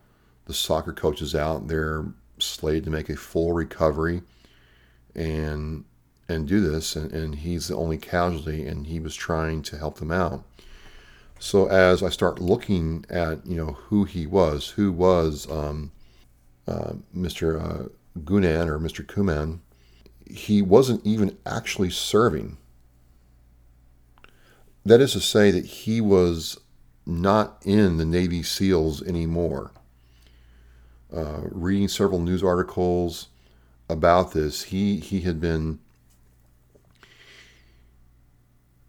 The 0.47 0.55
soccer 0.55 0.93
coach 0.93 1.23
is 1.23 1.35
out. 1.35 1.69
They're 1.69 2.05
slated 2.39 2.85
to 2.85 2.91
make 2.91 3.09
a 3.09 3.17
full 3.17 3.53
recovery, 3.53 4.23
and 5.15 5.85
and 6.29 6.49
do 6.49 6.61
this. 6.61 6.97
And, 6.97 7.13
and 7.13 7.35
he's 7.37 7.69
the 7.69 7.77
only 7.77 7.99
casualty, 7.99 8.67
and 8.67 8.87
he 8.87 9.01
was 9.01 9.15
trying 9.15 9.63
to 9.63 9.79
help 9.79 9.99
them 9.99 10.13
out. 10.13 10.45
So 11.39 11.67
as 11.67 12.03
I 12.03 12.09
start 12.09 12.41
looking 12.41 13.05
at 13.11 13.47
you 13.47 13.57
know 13.57 13.73
who 13.73 14.05
he 14.05 14.27
was, 14.27 14.71
who 14.71 14.93
was 14.93 15.51
um, 15.51 15.93
uh, 16.67 16.95
Mr. 17.17 17.61
Uh, 17.61 17.89
Gunan 18.21 18.69
or 18.69 18.79
Mr. 18.79 19.05
Kuman, 19.05 19.61
he 20.27 20.63
wasn't 20.63 21.05
even 21.05 21.37
actually 21.45 21.91
serving. 21.91 22.57
That 24.87 25.01
is 25.01 25.13
to 25.13 25.21
say 25.21 25.51
that 25.51 25.65
he 25.65 26.01
was 26.01 26.59
not 27.07 27.59
in 27.65 27.97
the 27.97 28.05
Navy 28.05 28.43
SEALs 28.43 29.03
anymore. 29.03 29.71
Uh, 31.15 31.43
reading 31.45 31.89
several 31.89 32.21
news 32.21 32.43
articles 32.43 33.29
about 33.89 34.33
this, 34.33 34.65
he 34.65 34.99
he 34.99 35.21
had 35.21 35.41
been 35.41 35.79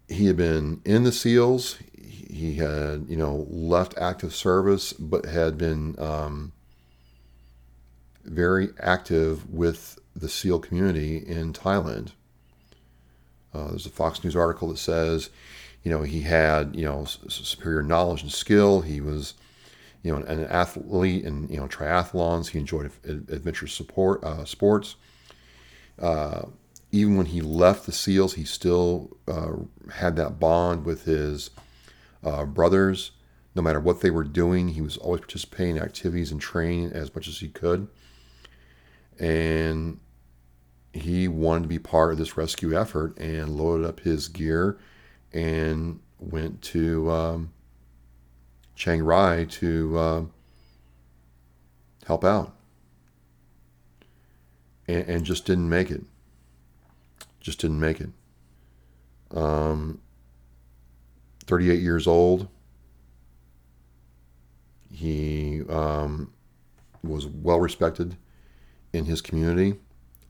he 0.08 0.26
had 0.26 0.36
been 0.36 0.80
in 0.84 1.04
the 1.04 1.12
SEALs. 1.12 1.78
He 1.92 2.54
had 2.54 3.06
you 3.08 3.16
know 3.16 3.46
left 3.48 3.96
active 3.98 4.34
service, 4.34 4.92
but 4.92 5.26
had 5.26 5.56
been 5.58 5.94
um, 5.98 6.52
very 8.24 8.70
active 8.80 9.48
with 9.50 9.98
the 10.14 10.28
SEAL 10.28 10.60
community 10.60 11.18
in 11.18 11.52
Thailand. 11.52 12.12
Uh, 13.54 13.68
there's 13.68 13.86
a 13.86 13.90
Fox 13.90 14.22
News 14.22 14.36
article 14.36 14.68
that 14.68 14.78
says, 14.78 15.30
you 15.86 15.92
know, 15.92 16.02
he 16.02 16.22
had, 16.22 16.74
you 16.74 16.84
know, 16.84 17.04
superior 17.04 17.80
knowledge 17.80 18.22
and 18.22 18.32
skill. 18.32 18.80
He 18.80 19.00
was, 19.00 19.34
you 20.02 20.10
know, 20.10 20.18
an, 20.24 20.42
athlete 20.46 21.24
in, 21.24 21.46
you 21.48 21.58
know, 21.58 21.68
triathlons. 21.68 22.48
He 22.48 22.58
enjoyed 22.58 22.90
adventure 23.04 23.68
support, 23.68 24.24
uh, 24.24 24.44
sports. 24.44 24.96
Uh, 25.96 26.46
even 26.90 27.16
when 27.16 27.26
he 27.26 27.40
left 27.40 27.86
the 27.86 27.92
SEALs, 27.92 28.34
he 28.34 28.42
still 28.42 29.16
uh, 29.28 29.52
had 29.94 30.16
that 30.16 30.40
bond 30.40 30.84
with 30.84 31.04
his 31.04 31.50
uh, 32.24 32.44
brothers. 32.46 33.12
No 33.54 33.62
matter 33.62 33.78
what 33.78 34.00
they 34.00 34.10
were 34.10 34.24
doing, 34.24 34.70
he 34.70 34.80
was 34.80 34.96
always 34.96 35.20
participating 35.20 35.76
in 35.76 35.82
activities 35.84 36.32
and 36.32 36.40
training 36.40 36.90
as 36.94 37.14
much 37.14 37.28
as 37.28 37.38
he 37.38 37.48
could. 37.48 37.86
And 39.20 40.00
he 40.92 41.28
wanted 41.28 41.62
to 41.62 41.68
be 41.68 41.78
part 41.78 42.10
of 42.10 42.18
this 42.18 42.36
rescue 42.36 42.76
effort 42.76 43.16
and 43.18 43.56
loaded 43.56 43.86
up 43.86 44.00
his 44.00 44.26
gear 44.26 44.80
and 45.36 46.00
went 46.18 46.62
to 46.62 47.10
um, 47.10 47.52
Chiang 48.74 49.02
Rai 49.02 49.44
to 49.44 49.98
uh, 49.98 50.22
help 52.06 52.24
out. 52.24 52.56
And, 54.88 55.06
and, 55.06 55.24
just 55.26 55.44
didn't 55.44 55.68
make 55.68 55.90
it. 55.90 56.02
Just 57.40 57.60
didn't 57.60 57.80
make 57.80 58.00
it. 58.00 58.08
Um, 59.32 60.00
38 61.44 61.80
years 61.80 62.06
old. 62.06 62.48
He 64.90 65.62
um, 65.68 66.32
was 67.02 67.26
well 67.26 67.60
respected 67.60 68.16
in 68.94 69.04
his 69.04 69.20
community 69.20 69.74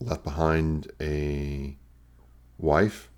left 0.00 0.25
behind 0.25 0.90
a 1.00 1.76
wife. 2.58 3.08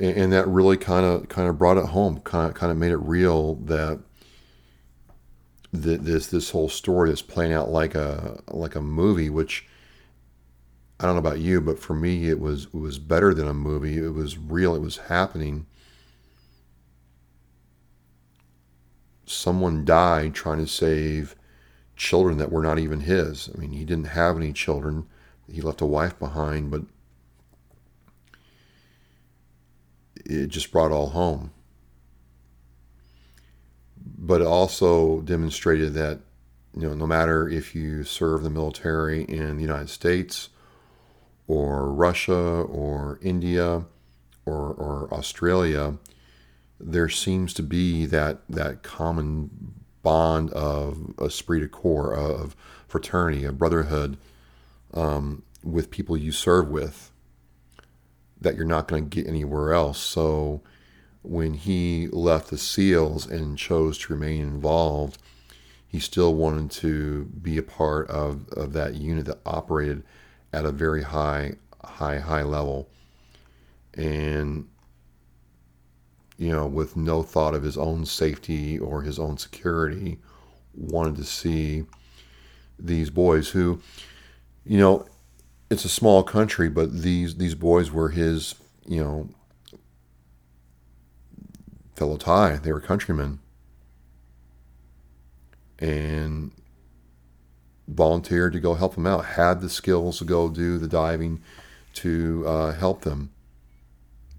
And, 0.00 0.32
that 0.32 0.48
really 0.48 0.78
kind 0.78 1.04
of 1.04 1.28
kind 1.28 1.46
of 1.48 1.58
brought 1.58 1.76
it 1.76 1.86
home, 1.86 2.20
kind 2.20 2.48
of 2.48 2.54
kind 2.54 2.72
of 2.72 2.78
made 2.78 2.90
it 2.90 2.96
real 2.96 3.56
that 3.56 4.00
that 5.72 6.04
this 6.04 6.28
this 6.28 6.50
whole 6.50 6.68
story 6.68 7.10
is 7.10 7.22
playing 7.22 7.52
out 7.52 7.70
like 7.70 7.94
a 7.94 8.42
like 8.48 8.74
a 8.74 8.80
movie, 8.80 9.28
which 9.30 9.66
I 10.98 11.04
don't 11.04 11.14
know 11.14 11.20
about 11.20 11.40
you, 11.40 11.60
but 11.60 11.78
for 11.78 11.94
me 11.94 12.28
it 12.28 12.40
was 12.40 12.64
it 12.66 12.74
was 12.74 12.98
better 12.98 13.34
than 13.34 13.46
a 13.48 13.54
movie. 13.54 13.98
It 13.98 14.14
was 14.14 14.38
real. 14.38 14.74
It 14.74 14.80
was 14.82 14.96
happening. 14.96 15.66
Someone 19.26 19.84
died 19.84 20.34
trying 20.34 20.58
to 20.58 20.66
save 20.66 21.36
children 21.94 22.38
that 22.38 22.50
were 22.50 22.62
not 22.62 22.78
even 22.78 23.00
his. 23.00 23.50
I 23.54 23.58
mean, 23.58 23.72
he 23.72 23.84
didn't 23.84 24.06
have 24.08 24.36
any 24.36 24.52
children. 24.52 25.06
He 25.50 25.60
left 25.60 25.82
a 25.82 25.86
wife 25.86 26.18
behind, 26.18 26.70
but 26.70 26.82
it 30.30 30.48
just 30.48 30.70
brought 30.70 30.92
all 30.92 31.10
home. 31.10 31.50
But 34.18 34.40
it 34.40 34.46
also 34.46 35.20
demonstrated 35.22 35.94
that, 35.94 36.20
you 36.76 36.88
know, 36.88 36.94
no 36.94 37.06
matter 37.06 37.48
if 37.48 37.74
you 37.74 38.04
serve 38.04 38.42
the 38.42 38.50
military 38.50 39.24
in 39.24 39.56
the 39.56 39.62
United 39.62 39.90
States 39.90 40.50
or 41.48 41.92
Russia 41.92 42.34
or 42.34 43.18
India 43.22 43.84
or, 44.46 44.72
or 44.72 45.08
Australia, 45.12 45.96
there 46.78 47.08
seems 47.08 47.52
to 47.54 47.62
be 47.62 48.06
that, 48.06 48.40
that 48.48 48.82
common 48.82 49.74
bond 50.02 50.50
of 50.52 51.12
esprit 51.18 51.60
de 51.60 51.68
corps, 51.68 52.14
of 52.14 52.56
fraternity, 52.88 53.44
of 53.44 53.58
brotherhood 53.58 54.16
um, 54.94 55.42
with 55.62 55.90
people 55.90 56.16
you 56.16 56.32
serve 56.32 56.68
with 56.70 57.09
that 58.40 58.56
you're 58.56 58.64
not 58.64 58.88
going 58.88 59.08
to 59.08 59.22
get 59.22 59.28
anywhere 59.28 59.72
else. 59.72 59.98
So 59.98 60.62
when 61.22 61.54
he 61.54 62.08
left 62.08 62.48
the 62.48 62.58
SEALs 62.58 63.26
and 63.26 63.58
chose 63.58 63.98
to 63.98 64.14
remain 64.14 64.42
involved, 64.42 65.18
he 65.86 65.98
still 65.98 66.34
wanted 66.34 66.70
to 66.70 67.24
be 67.24 67.58
a 67.58 67.62
part 67.62 68.08
of, 68.08 68.48
of 68.50 68.72
that 68.72 68.94
unit 68.94 69.26
that 69.26 69.40
operated 69.44 70.02
at 70.52 70.64
a 70.64 70.72
very 70.72 71.02
high, 71.02 71.54
high, 71.84 72.18
high 72.18 72.42
level. 72.42 72.88
And 73.94 74.68
you 76.40 76.50
know, 76.50 76.66
with 76.66 76.96
no 76.96 77.22
thought 77.22 77.54
of 77.54 77.62
his 77.62 77.76
own 77.76 78.06
safety 78.06 78.78
or 78.78 79.02
his 79.02 79.18
own 79.18 79.36
security, 79.36 80.18
wanted 80.74 81.16
to 81.16 81.24
see 81.24 81.84
these 82.78 83.10
boys 83.10 83.50
who, 83.50 83.78
you 84.64 84.78
know, 84.78 85.06
it's 85.70 85.84
a 85.84 85.88
small 85.88 86.22
country, 86.22 86.68
but 86.68 87.02
these 87.02 87.36
these 87.36 87.54
boys 87.54 87.90
were 87.90 88.10
his, 88.10 88.54
you 88.86 89.02
know, 89.02 89.28
fellow 91.94 92.16
Thai. 92.16 92.56
They 92.56 92.72
were 92.72 92.80
countrymen, 92.80 93.38
and 95.78 96.50
volunteered 97.86 98.52
to 98.52 98.60
go 98.60 98.74
help 98.74 98.94
them 98.94 99.06
out. 99.06 99.24
Had 99.24 99.60
the 99.60 99.68
skills 99.68 100.18
to 100.18 100.24
go 100.24 100.48
do 100.48 100.78
the 100.78 100.88
diving 100.88 101.40
to 101.94 102.44
uh, 102.46 102.72
help 102.72 103.02
them 103.02 103.30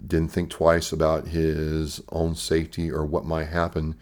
didn't 0.05 0.31
think 0.31 0.49
twice 0.49 0.91
about 0.91 1.27
his 1.27 2.01
own 2.11 2.35
safety 2.35 2.91
or 2.91 3.05
what 3.05 3.25
might 3.25 3.47
happen. 3.47 3.95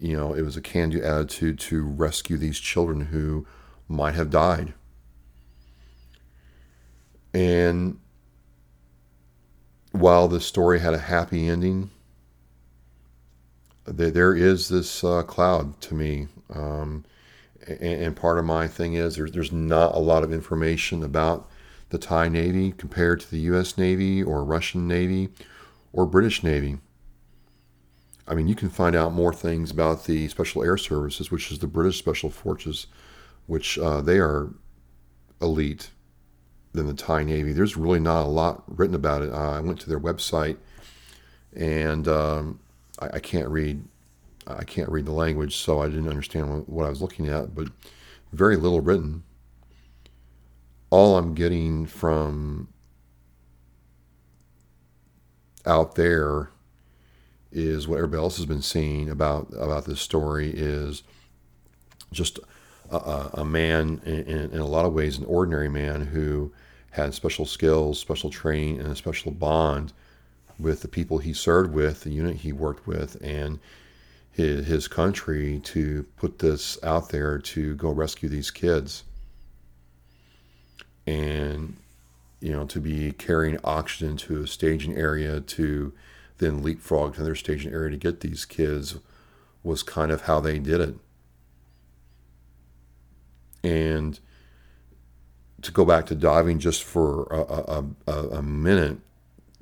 You 0.00 0.16
know, 0.16 0.32
it 0.34 0.42
was 0.42 0.56
a 0.56 0.60
can 0.60 0.90
do 0.90 1.02
attitude 1.02 1.58
to 1.60 1.82
rescue 1.82 2.36
these 2.36 2.58
children 2.58 3.06
who 3.06 3.46
might 3.88 4.14
have 4.14 4.30
died. 4.30 4.74
And 7.34 7.98
while 9.92 10.28
the 10.28 10.40
story 10.40 10.80
had 10.80 10.94
a 10.94 10.98
happy 10.98 11.48
ending, 11.48 11.90
there, 13.84 14.10
there 14.10 14.34
is 14.34 14.68
this 14.68 15.02
uh, 15.02 15.22
cloud 15.22 15.80
to 15.82 15.94
me. 15.94 16.28
Um, 16.52 17.04
and, 17.66 17.80
and, 17.80 18.16
part 18.16 18.38
of 18.38 18.44
my 18.44 18.66
thing 18.66 18.94
is 18.94 19.16
there's, 19.16 19.32
there's 19.32 19.52
not 19.52 19.94
a 19.94 19.98
lot 19.98 20.24
of 20.24 20.32
information 20.32 21.02
about 21.02 21.48
the 21.90 21.98
Thai 21.98 22.28
Navy 22.28 22.72
compared 22.72 23.20
to 23.20 23.30
the 23.30 23.40
U.S. 23.40 23.76
Navy 23.76 24.22
or 24.22 24.44
Russian 24.44 24.88
Navy 24.88 25.28
or 25.92 26.06
British 26.06 26.42
Navy. 26.42 26.78
I 28.26 28.34
mean, 28.34 28.48
you 28.48 28.54
can 28.54 28.68
find 28.68 28.94
out 28.94 29.12
more 29.12 29.32
things 29.32 29.70
about 29.70 30.04
the 30.04 30.28
Special 30.28 30.62
Air 30.62 30.76
Services, 30.76 31.30
which 31.30 31.50
is 31.50 31.58
the 31.58 31.66
British 31.66 31.98
Special 31.98 32.30
Forces, 32.30 32.86
which 33.46 33.78
uh, 33.78 34.02
they 34.02 34.18
are 34.18 34.50
elite 35.40 35.90
than 36.72 36.86
the 36.86 36.94
Thai 36.94 37.24
Navy. 37.24 37.52
There's 37.52 37.76
really 37.76 38.00
not 38.00 38.24
a 38.24 38.28
lot 38.28 38.62
written 38.66 38.94
about 38.94 39.22
it. 39.22 39.32
Uh, 39.32 39.52
I 39.52 39.60
went 39.60 39.80
to 39.80 39.88
their 39.88 40.00
website, 40.00 40.58
and 41.54 42.06
um, 42.08 42.60
I, 43.00 43.08
I, 43.14 43.18
can't 43.20 43.48
read. 43.48 43.84
I 44.46 44.64
can't 44.64 44.88
read 44.88 45.06
the 45.06 45.12
language, 45.12 45.56
so 45.56 45.80
I 45.80 45.86
didn't 45.86 46.08
understand 46.08 46.50
what, 46.50 46.68
what 46.68 46.86
I 46.86 46.90
was 46.90 47.02
looking 47.02 47.28
at. 47.28 47.54
But 47.54 47.68
very 48.32 48.56
little 48.56 48.80
written. 48.80 49.22
All 50.90 51.16
I'm 51.18 51.34
getting 51.34 51.86
from 51.86 52.68
out 55.66 55.96
there 55.96 56.50
is 57.52 57.88
what 57.88 57.96
everybody 57.96 58.22
else 58.22 58.36
has 58.36 58.46
been 58.46 58.62
seeing 58.62 59.08
about 59.08 59.48
about 59.58 59.84
this 59.84 60.00
story 60.00 60.50
is 60.54 61.02
just 62.12 62.38
a, 62.90 63.30
a 63.34 63.44
man 63.44 64.00
in, 64.04 64.50
in, 64.52 64.58
a 64.60 64.66
lot 64.66 64.86
of 64.86 64.92
ways 64.92 65.18
an 65.18 65.24
ordinary 65.24 65.68
man 65.68 66.06
who 66.06 66.52
had 66.90 67.14
special 67.14 67.44
skills 67.44 67.98
special 67.98 68.30
training 68.30 68.78
and 68.78 68.88
a 68.88 68.96
special 68.96 69.30
bond 69.30 69.92
with 70.58 70.82
the 70.82 70.88
people 70.88 71.18
he 71.18 71.32
served 71.32 71.72
with 71.72 72.02
the 72.02 72.10
unit 72.10 72.36
he 72.36 72.52
worked 72.52 72.86
with 72.86 73.16
and 73.22 73.58
his, 74.30 74.66
his 74.66 74.88
country 74.88 75.60
to 75.60 76.04
put 76.16 76.38
this 76.38 76.82
out 76.82 77.10
there 77.10 77.38
to 77.38 77.74
go 77.76 77.90
rescue 77.90 78.28
these 78.28 78.50
kids 78.50 79.04
and 81.06 81.76
you 82.40 82.52
know 82.52 82.64
to 82.64 82.80
be 82.80 83.12
carrying 83.12 83.58
oxygen 83.64 84.16
to 84.16 84.42
a 84.42 84.46
staging 84.46 84.96
area 84.96 85.40
to 85.40 85.92
then 86.38 86.62
leapfrog 86.62 87.14
to 87.14 87.20
another 87.20 87.34
staging 87.34 87.72
area 87.72 87.90
to 87.90 87.96
get 87.96 88.20
these 88.20 88.44
kids 88.44 88.96
was 89.62 89.82
kind 89.82 90.10
of 90.10 90.22
how 90.22 90.40
they 90.40 90.58
did 90.58 90.80
it. 90.80 90.94
And 93.62 94.18
to 95.62 95.72
go 95.72 95.84
back 95.84 96.06
to 96.06 96.14
diving 96.14 96.58
just 96.58 96.84
for 96.84 97.24
a, 97.24 97.84
a, 98.12 98.28
a, 98.36 98.42
minute, 98.42 98.98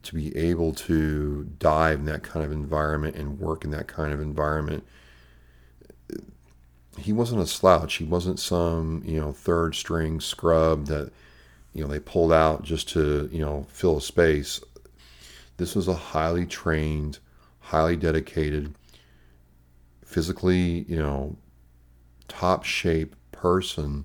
to 0.03 0.15
be 0.15 0.37
able 0.37 0.73
to 0.73 1.45
dive 1.59 2.01
in 2.01 2.05
that 2.07 2.23
kind 2.23 2.45
of 2.45 2.53
environment 2.53 3.17
and 3.17 3.41
work 3.41 3.65
in 3.65 3.71
that 3.71 3.89
kind 3.89 4.13
of 4.13 4.21
environment, 4.21 4.85
he 6.99 7.13
wasn't 7.13 7.41
a 7.41 7.47
slouch. 7.47 7.95
He 7.95 8.05
wasn't 8.05 8.39
some, 8.39 9.03
you 9.05 9.21
know, 9.21 9.33
third 9.33 9.75
string 9.75 10.21
scrub 10.21 10.87
that, 10.87 11.13
you 11.73 11.83
know, 11.83 11.89
they 11.89 12.01
pulled 12.01 12.33
out 12.33 12.63
just 12.63 12.89
to, 12.91 13.29
you 13.33 13.41
know, 13.41 13.67
fill 13.69 13.99
a 13.99 14.03
space. 14.03 14.61
This 15.57 15.75
was 15.75 15.89
a 15.89 15.95
highly 15.95 16.47
trained, 16.47 17.19
highly 17.61 17.97
dedicated, 17.97 18.75
physically, 20.05 20.85
you 20.89 20.97
know, 20.97 21.37
top 22.29 22.65
shape 22.65 23.17
person 23.37 24.05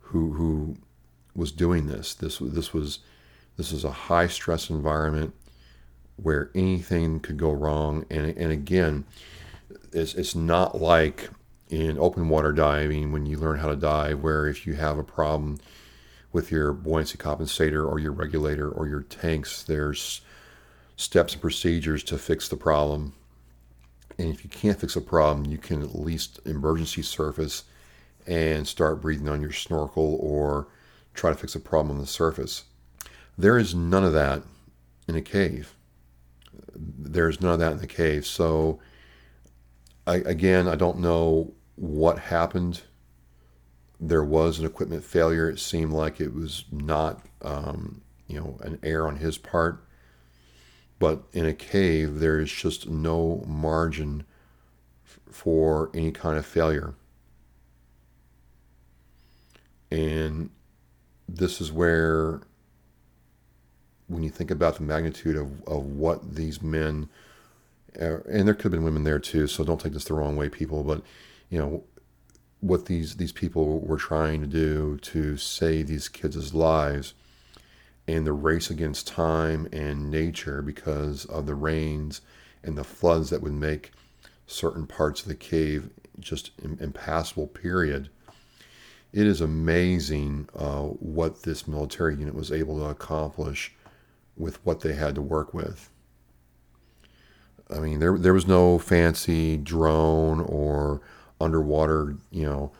who 0.00 0.32
who 0.34 0.76
was 1.34 1.52
doing 1.52 1.86
this. 1.86 2.14
This 2.14 2.38
this 2.38 2.72
was 2.72 3.00
this 3.56 3.72
was 3.72 3.84
a 3.84 3.90
high 3.90 4.26
stress 4.26 4.70
environment 4.70 5.34
where 6.16 6.50
anything 6.54 7.20
could 7.20 7.36
go 7.36 7.52
wrong. 7.52 8.04
And 8.10 8.36
and 8.36 8.52
again, 8.52 9.04
it's 9.92 10.14
it's 10.14 10.34
not 10.34 10.80
like 10.80 11.30
in 11.68 11.98
open 11.98 12.28
water 12.28 12.52
diving 12.52 13.12
when 13.12 13.26
you 13.26 13.38
learn 13.38 13.58
how 13.58 13.68
to 13.68 13.76
dive, 13.76 14.22
where 14.22 14.46
if 14.46 14.66
you 14.66 14.74
have 14.74 14.98
a 14.98 15.02
problem 15.02 15.58
with 16.36 16.50
your 16.50 16.72
buoyancy 16.72 17.16
compensator 17.16 17.90
or 17.90 17.98
your 17.98 18.12
regulator 18.12 18.70
or 18.70 18.86
your 18.86 19.00
tanks. 19.00 19.62
There's 19.62 20.20
steps 20.94 21.32
and 21.32 21.40
procedures 21.40 22.02
to 22.04 22.18
fix 22.18 22.46
the 22.46 22.56
problem. 22.56 23.14
And 24.18 24.28
if 24.28 24.44
you 24.44 24.50
can't 24.50 24.78
fix 24.78 24.96
a 24.96 25.00
problem, 25.00 25.46
you 25.46 25.56
can 25.56 25.82
at 25.82 25.98
least 25.98 26.40
emergency 26.44 27.00
surface 27.00 27.64
and 28.26 28.66
start 28.66 29.00
breathing 29.00 29.28
on 29.28 29.40
your 29.40 29.52
snorkel 29.52 30.16
or 30.20 30.68
try 31.14 31.30
to 31.30 31.36
fix 31.36 31.54
a 31.54 31.60
problem 31.60 31.96
on 31.96 32.00
the 32.00 32.06
surface. 32.06 32.64
There 33.38 33.58
is 33.58 33.74
none 33.74 34.04
of 34.04 34.12
that 34.12 34.42
in 35.08 35.14
a 35.14 35.22
cave. 35.22 35.74
There's 36.74 37.40
none 37.40 37.54
of 37.54 37.58
that 37.60 37.72
in 37.72 37.78
the 37.78 37.86
cave. 37.86 38.26
So, 38.26 38.80
I, 40.06 40.16
again, 40.16 40.68
I 40.68 40.74
don't 40.74 40.98
know 40.98 41.52
what 41.76 42.18
happened 42.18 42.82
there 44.00 44.24
was 44.24 44.58
an 44.58 44.66
equipment 44.66 45.04
failure. 45.04 45.48
It 45.48 45.58
seemed 45.58 45.92
like 45.92 46.20
it 46.20 46.34
was 46.34 46.64
not, 46.70 47.24
um, 47.42 48.02
you 48.26 48.38
know, 48.38 48.58
an 48.60 48.78
error 48.82 49.06
on 49.06 49.16
his 49.16 49.38
part. 49.38 49.82
But 50.98 51.22
in 51.32 51.46
a 51.46 51.54
cave, 51.54 52.20
there 52.20 52.38
is 52.38 52.50
just 52.50 52.88
no 52.88 53.44
margin 53.46 54.24
f- 55.04 55.20
for 55.30 55.90
any 55.94 56.10
kind 56.10 56.38
of 56.38 56.46
failure. 56.46 56.94
And 59.90 60.50
this 61.28 61.60
is 61.60 61.72
where, 61.72 62.40
when 64.08 64.22
you 64.22 64.30
think 64.30 64.50
about 64.50 64.76
the 64.76 64.82
magnitude 64.82 65.36
of, 65.36 65.62
of 65.64 65.84
what 65.84 66.34
these 66.34 66.62
men, 66.62 67.08
and 67.94 68.46
there 68.46 68.54
could 68.54 68.64
have 68.64 68.72
been 68.72 68.84
women 68.84 69.04
there 69.04 69.18
too, 69.18 69.46
so 69.46 69.64
don't 69.64 69.80
take 69.80 69.92
this 69.92 70.04
the 70.04 70.14
wrong 70.14 70.36
way, 70.36 70.48
people, 70.48 70.84
but, 70.84 71.02
you 71.48 71.58
know, 71.58 71.84
what 72.60 72.86
these 72.86 73.16
these 73.16 73.32
people 73.32 73.80
were 73.80 73.96
trying 73.98 74.40
to 74.40 74.46
do 74.46 74.98
to 74.98 75.36
save 75.36 75.86
these 75.86 76.08
kids' 76.08 76.54
lives 76.54 77.14
and 78.08 78.26
the 78.26 78.32
race 78.32 78.70
against 78.70 79.06
time 79.06 79.68
and 79.72 80.10
nature 80.10 80.62
because 80.62 81.24
of 81.26 81.46
the 81.46 81.54
rains 81.54 82.20
and 82.62 82.76
the 82.76 82.84
floods 82.84 83.30
that 83.30 83.42
would 83.42 83.52
make 83.52 83.92
certain 84.46 84.86
parts 84.86 85.22
of 85.22 85.28
the 85.28 85.34
cave 85.34 85.90
just 86.18 86.52
impassable 86.60 87.46
period 87.46 88.08
it 89.12 89.26
is 89.26 89.40
amazing 89.40 90.48
uh, 90.54 90.82
what 90.82 91.42
this 91.42 91.66
military 91.66 92.16
unit 92.16 92.34
was 92.34 92.52
able 92.52 92.78
to 92.78 92.86
accomplish 92.86 93.72
with 94.36 94.64
what 94.64 94.80
they 94.80 94.92
had 94.92 95.14
to 95.14 95.22
work 95.22 95.54
with. 95.54 95.90
I 97.70 97.78
mean 97.78 97.98
there, 97.98 98.16
there 98.18 98.34
was 98.34 98.46
no 98.46 98.78
fancy 98.78 99.56
drone 99.56 100.40
or 100.40 101.00
underwater, 101.40 102.16
you 102.30 102.44
know, 102.44 102.72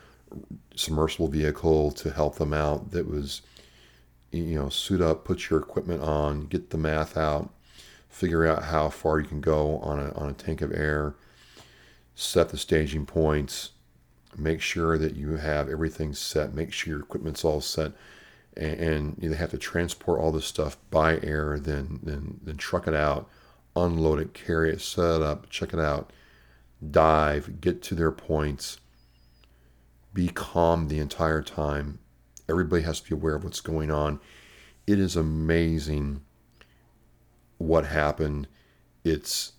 submersible 0.74 1.28
vehicle 1.28 1.90
to 1.92 2.10
help 2.10 2.36
them 2.36 2.52
out 2.52 2.90
that 2.90 3.08
was, 3.08 3.42
you 4.30 4.56
know, 4.56 4.68
suit 4.68 5.00
up, 5.00 5.24
put 5.24 5.48
your 5.48 5.58
equipment 5.58 6.02
on, 6.02 6.46
get 6.46 6.70
the 6.70 6.78
math 6.78 7.16
out, 7.16 7.50
figure 8.08 8.46
out 8.46 8.64
how 8.64 8.88
far 8.88 9.18
you 9.20 9.26
can 9.26 9.40
go 9.40 9.78
on 9.78 9.98
a, 9.98 10.12
on 10.14 10.28
a 10.28 10.34
tank 10.34 10.60
of 10.62 10.72
air, 10.72 11.14
set 12.14 12.50
the 12.50 12.58
staging 12.58 13.06
points, 13.06 13.70
make 14.38 14.60
sure 14.60 14.98
that 14.98 15.16
you 15.16 15.36
have 15.36 15.68
everything 15.68 16.14
set, 16.14 16.54
make 16.54 16.72
sure 16.72 16.92
your 16.94 17.02
equipment's 17.02 17.44
all 17.44 17.60
set. 17.60 17.92
And, 18.56 18.80
and 18.80 19.18
you 19.20 19.32
have 19.32 19.50
to 19.50 19.58
transport 19.58 20.20
all 20.20 20.32
this 20.32 20.46
stuff 20.46 20.78
by 20.90 21.18
air, 21.20 21.58
then, 21.60 22.00
then, 22.02 22.40
then 22.42 22.56
truck 22.56 22.88
it 22.88 22.94
out, 22.94 23.28
unload 23.74 24.18
it, 24.18 24.32
carry 24.32 24.70
it, 24.70 24.80
set 24.80 25.16
it 25.16 25.22
up, 25.22 25.50
check 25.50 25.74
it 25.74 25.80
out 25.80 26.10
dive, 26.90 27.60
get 27.60 27.82
to 27.82 27.94
their 27.94 28.12
points, 28.12 28.78
be 30.12 30.28
calm 30.28 30.88
the 30.88 30.98
entire 30.98 31.42
time. 31.42 31.98
Everybody 32.48 32.82
has 32.82 33.00
to 33.00 33.08
be 33.08 33.14
aware 33.14 33.34
of 33.34 33.44
what's 33.44 33.60
going 33.60 33.90
on. 33.90 34.20
It 34.86 34.98
is 34.98 35.16
amazing 35.16 36.22
what 37.58 37.86
happened. 37.86 38.46
It's 39.04 39.52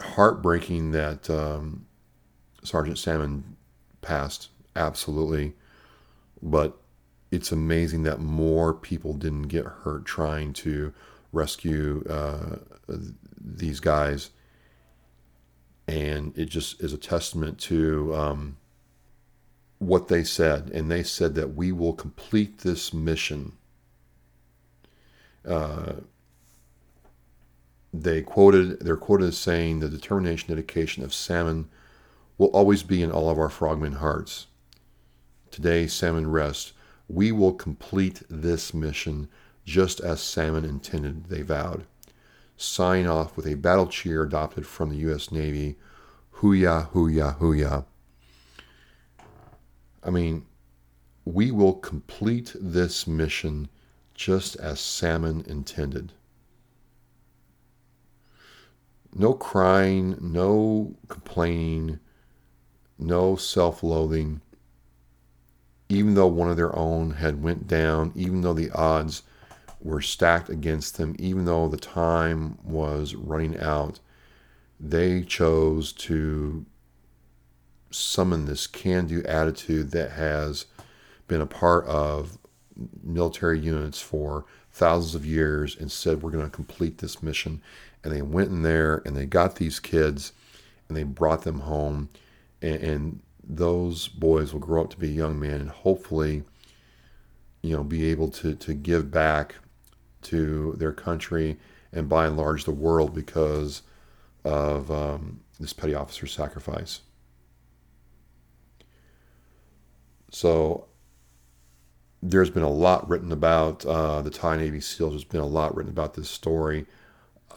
heartbreaking 0.00 0.92
that 0.92 1.30
um, 1.30 1.86
Sergeant 2.62 2.98
Saman 2.98 3.56
passed, 4.02 4.48
absolutely. 4.76 5.54
But 6.42 6.76
it's 7.30 7.52
amazing 7.52 8.02
that 8.04 8.20
more 8.20 8.74
people 8.74 9.14
didn't 9.14 9.48
get 9.48 9.64
hurt 9.64 10.04
trying 10.04 10.52
to 10.54 10.92
rescue 11.32 12.04
uh, 12.08 12.56
these 13.38 13.80
guys 13.80 14.30
and 15.90 16.36
it 16.38 16.44
just 16.44 16.80
is 16.80 16.92
a 16.92 16.98
testament 16.98 17.58
to 17.58 18.14
um, 18.14 18.56
what 19.80 20.06
they 20.06 20.22
said. 20.22 20.70
And 20.72 20.88
they 20.88 21.02
said 21.02 21.34
that 21.34 21.56
we 21.56 21.72
will 21.72 21.92
complete 21.92 22.58
this 22.58 22.94
mission. 22.94 23.54
Uh, 25.44 25.94
they 27.92 28.22
quoted, 28.22 28.78
they're 28.80 28.96
quoted 28.96 29.28
as 29.28 29.38
saying, 29.38 29.80
the 29.80 29.88
determination, 29.88 30.48
dedication 30.48 31.02
of 31.02 31.12
Saman 31.12 31.68
will 32.40 32.48
always 32.48 32.82
be 32.82 33.02
in 33.02 33.12
all 33.12 33.28
of 33.28 33.38
our 33.38 33.50
frogmen 33.50 33.96
hearts. 33.96 34.46
Today, 35.50 35.86
Saman 35.86 36.30
rest. 36.30 36.72
We 37.06 37.30
will 37.32 37.52
complete 37.52 38.22
this 38.30 38.72
mission 38.72 39.28
just 39.66 40.00
as 40.00 40.22
Saman 40.22 40.64
intended, 40.64 41.26
they 41.26 41.42
vowed. 41.42 41.84
Sign 42.56 43.06
off 43.06 43.36
with 43.36 43.46
a 43.46 43.56
battle 43.56 43.86
cheer 43.86 44.22
adopted 44.22 44.66
from 44.66 44.88
the 44.88 44.96
U.S. 44.96 45.30
Navy 45.30 45.76
Hooyah, 46.36 46.90
hooyah, 46.92 47.38
hooyah. 47.40 47.84
I 50.02 50.08
mean, 50.08 50.46
we 51.26 51.50
will 51.50 51.74
complete 51.74 52.56
this 52.58 53.06
mission 53.06 53.68
just 54.14 54.56
as 54.56 54.80
Saman 54.80 55.44
intended. 55.46 56.14
No 59.12 59.34
crying, 59.34 60.16
no 60.22 60.96
complaining, 61.08 62.00
no 63.00 63.36
self-loathing. 63.36 64.40
Even 65.88 66.14
though 66.14 66.26
one 66.26 66.50
of 66.50 66.56
their 66.56 66.74
own 66.76 67.12
had 67.12 67.42
went 67.42 67.66
down, 67.66 68.12
even 68.14 68.42
though 68.42 68.52
the 68.52 68.70
odds 68.70 69.22
were 69.80 70.00
stacked 70.00 70.48
against 70.48 70.98
them, 70.98 71.16
even 71.18 71.46
though 71.46 71.66
the 71.66 71.76
time 71.76 72.58
was 72.62 73.14
running 73.14 73.58
out, 73.58 73.98
they 74.78 75.22
chose 75.22 75.92
to 75.92 76.64
summon 77.90 78.46
this 78.46 78.66
can 78.66 79.06
do 79.06 79.22
attitude 79.24 79.90
that 79.90 80.12
has 80.12 80.66
been 81.26 81.40
a 81.40 81.46
part 81.46 81.84
of 81.86 82.38
military 83.02 83.58
units 83.58 84.00
for 84.00 84.44
thousands 84.70 85.14
of 85.14 85.26
years 85.26 85.76
and 85.76 85.90
said, 85.90 86.22
We're 86.22 86.30
going 86.30 86.44
to 86.44 86.50
complete 86.50 86.98
this 86.98 87.22
mission. 87.22 87.60
And 88.02 88.12
they 88.12 88.22
went 88.22 88.50
in 88.50 88.62
there 88.62 89.02
and 89.04 89.16
they 89.16 89.26
got 89.26 89.56
these 89.56 89.80
kids 89.80 90.32
and 90.88 90.96
they 90.96 91.02
brought 91.02 91.42
them 91.42 91.60
home. 91.60 92.08
And, 92.62 92.82
and 92.82 93.22
those 93.42 94.08
boys 94.08 94.52
will 94.52 94.60
grow 94.60 94.82
up 94.82 94.90
to 94.90 94.98
be 94.98 95.08
young 95.08 95.40
men 95.40 95.60
and 95.60 95.70
hopefully, 95.70 96.44
you 97.62 97.76
know, 97.76 97.82
be 97.82 98.10
able 98.10 98.28
to, 98.28 98.54
to 98.54 98.74
give 98.74 99.10
back 99.10 99.56
to 100.22 100.74
their 100.78 100.92
country 100.92 101.58
and 101.92 102.08
by 102.08 102.26
and 102.26 102.36
large 102.36 102.64
the 102.64 102.70
world 102.70 103.14
because 103.14 103.82
of 104.44 104.90
um, 104.90 105.40
this 105.58 105.72
petty 105.72 105.94
officer's 105.94 106.32
sacrifice. 106.32 107.00
So 110.30 110.86
there's 112.22 112.50
been 112.50 112.62
a 112.62 112.70
lot 112.70 113.08
written 113.08 113.32
about 113.32 113.84
uh, 113.84 114.22
the 114.22 114.30
Thai 114.30 114.58
Navy 114.58 114.80
SEALs. 114.80 115.12
There's 115.12 115.24
been 115.24 115.40
a 115.40 115.46
lot 115.46 115.74
written 115.74 115.90
about 115.90 116.14
this 116.14 116.30
story. 116.30 116.86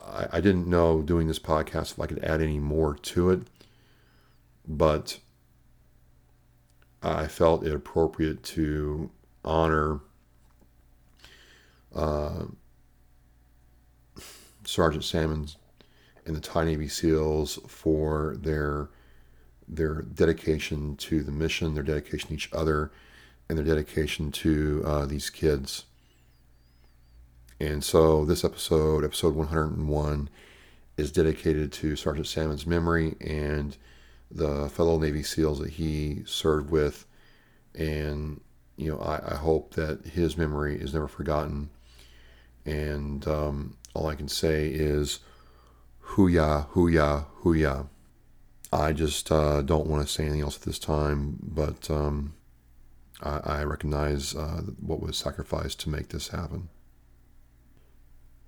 I, 0.05 0.27
I, 0.33 0.41
didn't 0.41 0.67
know 0.67 1.01
doing 1.01 1.27
this 1.27 1.39
podcast 1.39 1.91
if 1.91 1.99
I 1.99 2.07
could 2.07 2.23
add 2.23 2.41
any 2.41 2.59
more 2.59 2.95
to 2.95 3.29
it, 3.29 3.41
but 4.67 5.19
I 7.01 7.27
felt 7.27 7.65
it 7.65 7.73
appropriate 7.73 8.43
to 8.43 9.11
honor 9.43 9.99
uh, 11.93 12.45
Sergeant 14.65 15.03
Samans 15.03 15.57
and 16.25 16.35
the 16.35 16.41
Thai 16.41 16.65
Navy 16.65 16.87
SEALs 16.87 17.59
for 17.67 18.35
their 18.39 18.89
their 19.67 20.01
dedication 20.01 20.95
to 20.97 21.23
the 21.23 21.31
mission, 21.31 21.73
their 21.73 21.83
dedication 21.83 22.29
to 22.29 22.33
each 22.35 22.49
other, 22.51 22.91
and 23.47 23.57
their 23.57 23.65
dedication 23.65 24.31
to 24.31 24.83
uh, 24.85 25.05
these 25.05 25.29
kids. 25.29 25.85
And 27.59 27.83
so 27.83 28.25
this 28.25 28.43
episode, 28.43 29.05
episode 29.05 29.35
101, 29.35 30.29
is 30.97 31.11
dedicated 31.11 31.71
to 31.73 31.95
Sergeant 31.95 32.27
Saman's 32.27 32.67
memory 32.67 33.15
and 33.21 33.77
the 34.33 34.69
fellow 34.69 34.97
Navy 34.97 35.23
SEALs 35.23 35.59
that 35.59 35.71
he 35.71 36.23
served 36.25 36.71
with. 36.71 37.05
And, 37.75 38.41
you 38.75 38.91
know, 38.91 38.99
I, 38.99 39.33
I 39.33 39.35
hope 39.35 39.75
that 39.75 40.05
his 40.05 40.37
memory 40.37 40.79
is 40.79 40.93
never 40.93 41.07
forgotten. 41.07 41.69
And 42.65 43.27
um, 43.27 43.77
all 43.93 44.07
I 44.07 44.15
can 44.15 44.27
say 44.27 44.67
is, 44.67 45.19
hooyah, 46.09 46.69
hooyah, 46.69 47.25
hooyah. 47.43 47.87
I 48.71 48.91
just 48.91 49.31
uh, 49.31 49.61
don't 49.61 49.87
want 49.87 50.05
to 50.05 50.11
say 50.11 50.23
anything 50.23 50.41
else 50.41 50.55
at 50.55 50.63
this 50.63 50.79
time, 50.79 51.37
but 51.41 51.91
um, 51.91 52.33
I, 53.21 53.39
I, 53.45 53.63
recognize 53.65 54.35
uh, 54.35 54.61
what 54.79 54.99
was 54.99 55.15
sacrificed 55.15 55.79
to 55.81 55.89
make 55.89 56.09
this 56.09 56.29
happen. 56.29 56.69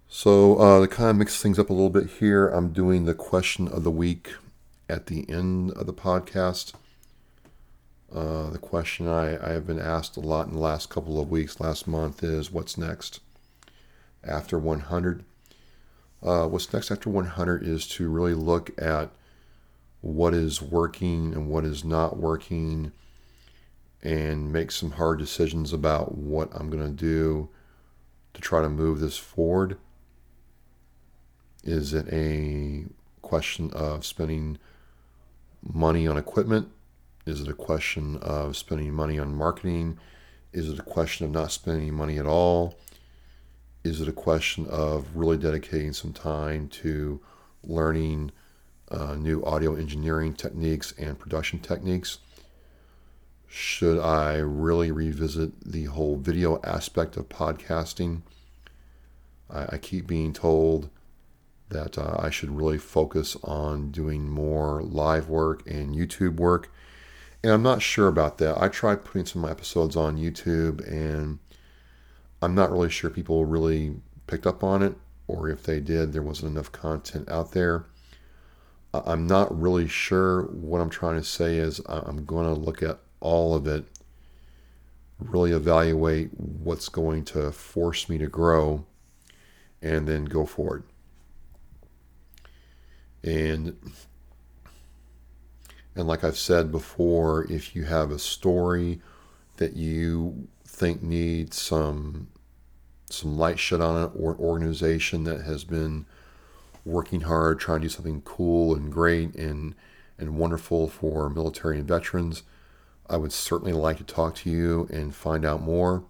So, 0.07 0.57
uh, 0.57 0.79
to 0.81 0.87
kind 0.87 1.11
of 1.11 1.17
mix 1.17 1.39
things 1.41 1.59
up 1.59 1.69
a 1.69 1.73
little 1.73 1.91
bit 1.91 2.09
here, 2.19 2.47
I'm 2.47 2.73
doing 2.73 3.05
the 3.05 3.13
question 3.13 3.67
of 3.67 3.83
the 3.83 3.91
week 3.91 4.33
at 4.89 5.07
the 5.07 5.29
end 5.29 5.71
of 5.71 5.85
the 5.85 5.93
podcast. 5.93 6.73
Uh, 8.13 8.49
the 8.49 8.57
question 8.57 9.07
I, 9.07 9.35
I 9.45 9.53
have 9.53 9.67
been 9.67 9.79
asked 9.79 10.15
a 10.15 10.21
lot 10.21 10.47
in 10.47 10.53
the 10.53 10.59
last 10.59 10.89
couple 10.89 11.19
of 11.19 11.29
weeks, 11.29 11.59
last 11.59 11.87
month, 11.87 12.23
is 12.23 12.51
what's 12.51 12.77
next 12.77 13.19
after 14.23 14.57
100? 14.57 15.23
Uh, 16.23 16.47
what's 16.47 16.71
next 16.71 16.91
after 16.91 17.09
100 17.09 17.63
is 17.63 17.87
to 17.87 18.09
really 18.09 18.33
look 18.33 18.71
at 18.81 19.09
what 20.01 20.33
is 20.33 20.61
working 20.61 21.33
and 21.33 21.49
what 21.49 21.65
is 21.65 21.83
not 21.83 22.17
working 22.17 22.91
and 24.03 24.53
make 24.53 24.69
some 24.71 24.91
hard 24.91 25.17
decisions 25.17 25.73
about 25.73 26.15
what 26.15 26.49
I'm 26.53 26.69
going 26.69 26.83
to 26.83 26.89
do 26.89 27.49
to 28.35 28.41
try 28.41 28.61
to 28.61 28.69
move 28.69 28.99
this 28.99 29.17
forward. 29.17 29.77
Is 31.63 31.93
it 31.93 32.07
a 32.11 32.85
question 33.23 33.71
of 33.73 34.05
spending 34.05 34.59
money 35.71 36.07
on 36.07 36.17
equipment? 36.17 36.69
Is 37.25 37.41
it 37.41 37.47
a 37.47 37.53
question 37.53 38.17
of 38.17 38.55
spending 38.55 38.93
money 38.93 39.19
on 39.19 39.35
marketing? 39.35 39.97
Is 40.53 40.69
it 40.69 40.79
a 40.79 40.83
question 40.83 41.25
of 41.25 41.31
not 41.31 41.51
spending 41.51 41.93
money 41.93 42.17
at 42.17 42.25
all? 42.25 42.77
Is 43.83 44.01
it 44.01 44.07
a 44.07 44.13
question 44.13 44.65
of 44.67 45.15
really 45.15 45.37
dedicating 45.37 45.93
some 45.93 46.13
time 46.13 46.69
to 46.69 47.19
learning 47.63 48.31
uh, 48.91 49.15
new 49.15 49.43
audio 49.43 49.75
engineering 49.75 50.33
techniques 50.33 50.93
and 50.97 51.17
production 51.17 51.59
techniques. 51.59 52.19
Should 53.47 53.99
I 53.99 54.35
really 54.35 54.91
revisit 54.91 55.59
the 55.61 55.85
whole 55.85 56.17
video 56.17 56.59
aspect 56.63 57.17
of 57.17 57.29
podcasting? 57.29 58.21
I, 59.49 59.67
I 59.75 59.77
keep 59.77 60.07
being 60.07 60.33
told 60.33 60.89
that 61.69 61.97
uh, 61.97 62.15
I 62.19 62.29
should 62.29 62.51
really 62.51 62.77
focus 62.77 63.35
on 63.43 63.91
doing 63.91 64.29
more 64.29 64.83
live 64.83 65.29
work 65.29 65.67
and 65.67 65.95
YouTube 65.95 66.35
work. 66.35 66.71
And 67.43 67.51
I'm 67.51 67.63
not 67.63 67.81
sure 67.81 68.07
about 68.07 68.37
that. 68.39 68.59
I 68.61 68.69
tried 68.69 69.05
putting 69.05 69.25
some 69.25 69.45
episodes 69.45 69.95
on 69.95 70.17
YouTube, 70.17 70.85
and 70.87 71.39
I'm 72.41 72.55
not 72.55 72.71
really 72.71 72.89
sure 72.89 73.09
people 73.09 73.45
really 73.45 73.95
picked 74.27 74.47
up 74.47 74.63
on 74.63 74.81
it, 74.81 74.95
or 75.27 75.49
if 75.49 75.63
they 75.63 75.79
did, 75.79 76.13
there 76.13 76.21
wasn't 76.21 76.51
enough 76.51 76.71
content 76.71 77.29
out 77.29 77.51
there. 77.51 77.85
I'm 78.93 79.27
not 79.27 79.59
really 79.59 79.87
sure 79.87 80.43
what 80.43 80.81
I'm 80.81 80.89
trying 80.89 81.17
to 81.17 81.23
say 81.23 81.57
is 81.57 81.81
I'm 81.87 82.25
going 82.25 82.45
to 82.47 82.59
look 82.59 82.81
at 82.81 82.99
all 83.19 83.55
of 83.55 83.67
it, 83.67 83.85
really 85.19 85.51
evaluate 85.51 86.29
what's 86.39 86.89
going 86.89 87.25
to 87.25 87.51
force 87.51 88.07
me 88.07 88.17
to 88.19 88.27
grow, 88.27 88.85
and 89.81 90.07
then 90.07 90.25
go 90.25 90.45
forward. 90.45 90.83
And 93.25 93.75
and 95.95 96.07
like 96.07 96.23
I've 96.23 96.37
said 96.37 96.71
before, 96.71 97.51
if 97.51 97.75
you 97.75 97.85
have 97.85 98.11
a 98.11 98.19
story 98.19 99.01
that 99.57 99.75
you 99.75 100.47
think 100.65 101.01
needs 101.01 101.59
some 101.59 102.27
some 103.09 103.37
light 103.37 103.57
shed 103.59 103.81
on 103.81 104.03
it, 104.03 104.11
or 104.15 104.33
an 104.33 104.39
organization 104.39 105.23
that 105.23 105.41
has 105.41 105.63
been 105.63 106.05
working 106.83 107.21
hard, 107.21 107.59
trying 107.59 107.81
to 107.81 107.87
do 107.87 107.89
something 107.89 108.21
cool 108.21 108.75
and 108.75 108.91
great 108.91 109.35
and 109.35 109.73
and 110.19 110.37
wonderful 110.37 110.87
for 110.87 111.29
military 111.29 111.79
and 111.79 111.87
veterans. 111.87 112.43
I 113.09 113.17
would 113.17 113.33
certainly 113.33 113.73
like 113.73 113.97
to 113.97 114.03
talk 114.03 114.35
to 114.35 114.49
you 114.49 114.87
and 114.91 115.15
find 115.15 115.45
out 115.45 115.61
more. 115.61 116.03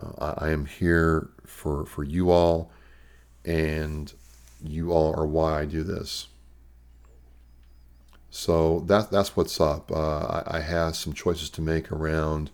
Uh, 0.00 0.34
I, 0.38 0.46
I 0.46 0.50
am 0.50 0.66
here 0.66 1.30
for 1.44 1.84
for 1.86 2.04
you 2.04 2.30
all, 2.30 2.70
and 3.44 4.12
you 4.62 4.92
all 4.92 5.14
are 5.18 5.26
why 5.26 5.60
I 5.60 5.64
do 5.64 5.82
this. 5.82 6.28
So 8.30 8.80
that 8.80 9.10
that's 9.10 9.36
what's 9.36 9.60
up. 9.60 9.90
Uh, 9.90 10.42
I, 10.46 10.58
I 10.58 10.60
have 10.60 10.96
some 10.96 11.12
choices 11.12 11.50
to 11.50 11.62
make 11.62 11.90
around 11.90 12.50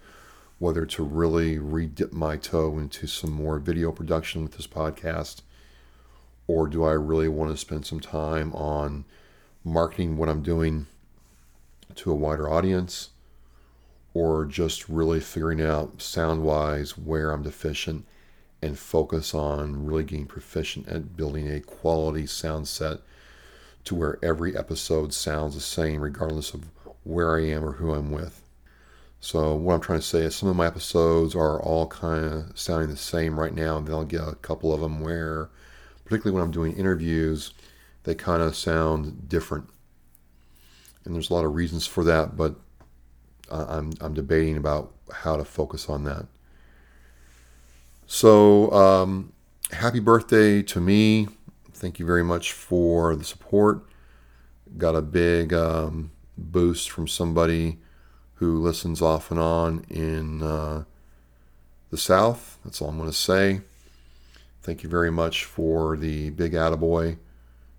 whether 0.58 0.86
to 0.86 1.02
really 1.02 1.58
re-dip 1.58 2.12
my 2.12 2.36
toe 2.38 2.78
into 2.78 3.06
some 3.06 3.30
more 3.30 3.58
video 3.58 3.92
production 3.92 4.42
with 4.42 4.56
this 4.56 4.66
podcast 4.66 5.42
or 6.46 6.68
do 6.68 6.84
I 6.84 6.92
really 6.92 7.28
want 7.28 7.50
to 7.50 7.56
spend 7.56 7.86
some 7.86 8.00
time 8.00 8.52
on 8.54 9.04
marketing 9.64 10.16
what 10.16 10.28
I'm 10.28 10.42
doing 10.42 10.86
to 11.96 12.10
a 12.10 12.14
wider 12.14 12.48
audience? 12.48 13.10
Or 14.14 14.46
just 14.46 14.88
really 14.88 15.20
figuring 15.20 15.60
out 15.60 16.00
sound 16.00 16.42
wise 16.42 16.96
where 16.96 17.32
I'm 17.32 17.42
deficient 17.42 18.06
and 18.62 18.78
focus 18.78 19.34
on 19.34 19.84
really 19.84 20.04
getting 20.04 20.26
proficient 20.26 20.88
at 20.88 21.16
building 21.16 21.50
a 21.50 21.60
quality 21.60 22.26
sound 22.26 22.66
set 22.68 22.98
to 23.84 23.94
where 23.94 24.18
every 24.22 24.56
episode 24.56 25.12
sounds 25.12 25.54
the 25.54 25.60
same 25.60 26.00
regardless 26.00 26.54
of 26.54 26.64
where 27.04 27.36
I 27.36 27.44
am 27.44 27.64
or 27.64 27.72
who 27.72 27.94
I'm 27.94 28.10
with. 28.10 28.42
So 29.20 29.54
what 29.54 29.74
I'm 29.74 29.80
trying 29.80 30.00
to 30.00 30.06
say 30.06 30.20
is 30.20 30.36
some 30.36 30.48
of 30.48 30.56
my 30.56 30.66
episodes 30.66 31.34
are 31.34 31.60
all 31.60 31.86
kind 31.86 32.24
of 32.24 32.58
sounding 32.58 32.90
the 32.90 32.96
same 32.96 33.38
right 33.38 33.54
now, 33.54 33.76
and 33.76 33.86
then 33.86 33.94
I'll 33.94 34.04
get 34.04 34.26
a 34.26 34.34
couple 34.36 34.72
of 34.72 34.80
them 34.80 35.00
where, 35.00 35.48
particularly 36.04 36.34
when 36.34 36.44
I'm 36.44 36.52
doing 36.52 36.76
interviews, 36.76 37.52
they 38.04 38.14
kind 38.14 38.42
of 38.42 38.54
sound 38.54 39.28
different. 39.28 39.68
And 41.04 41.14
there's 41.14 41.30
a 41.30 41.34
lot 41.34 41.44
of 41.44 41.54
reasons 41.54 41.86
for 41.86 42.04
that, 42.04 42.36
but 42.36 42.56
I'm 43.50 43.92
I'm 44.00 44.14
debating 44.14 44.56
about 44.56 44.92
how 45.12 45.36
to 45.36 45.44
focus 45.44 45.88
on 45.88 46.04
that. 46.04 46.26
So 48.06 48.70
um, 48.72 49.32
happy 49.72 50.00
birthday 50.00 50.62
to 50.62 50.80
me! 50.80 51.28
Thank 51.72 51.98
you 51.98 52.06
very 52.06 52.22
much 52.22 52.52
for 52.52 53.16
the 53.16 53.24
support. 53.24 53.84
Got 54.78 54.94
a 54.94 55.02
big 55.02 55.52
um, 55.52 56.12
boost 56.38 56.90
from 56.90 57.08
somebody 57.08 57.78
who 58.34 58.60
listens 58.60 59.02
off 59.02 59.30
and 59.30 59.40
on 59.40 59.84
in 59.90 60.42
uh, 60.42 60.84
the 61.90 61.96
South. 61.96 62.58
That's 62.64 62.80
all 62.80 62.90
I'm 62.90 62.98
going 62.98 63.10
to 63.10 63.16
say. 63.16 63.62
Thank 64.62 64.82
you 64.82 64.88
very 64.88 65.10
much 65.10 65.44
for 65.44 65.96
the 65.96 66.30
big 66.30 66.52
attaboy. 66.52 67.18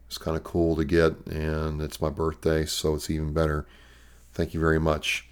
It's 0.08 0.18
kind 0.18 0.38
of 0.38 0.44
cool 0.44 0.76
to 0.76 0.86
get, 0.86 1.26
and 1.28 1.82
it's 1.82 2.02
my 2.02 2.10
birthday, 2.10 2.66
so 2.66 2.96
it's 2.96 3.10
even 3.10 3.34
better. 3.34 3.66
Thank 4.34 4.54
you 4.54 4.60
very 4.60 4.80
much. 4.80 5.27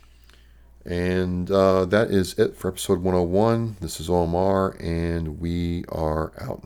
And 0.86 1.50
uh, 1.50 1.86
that 1.86 2.12
is 2.12 2.38
it 2.38 2.56
for 2.56 2.68
episode 2.68 3.02
101. 3.02 3.78
This 3.82 4.00
is 4.00 4.10
Omar, 4.10 4.78
and 4.80 5.40
we 5.40 5.84
are 5.90 6.32
out. 6.40 6.64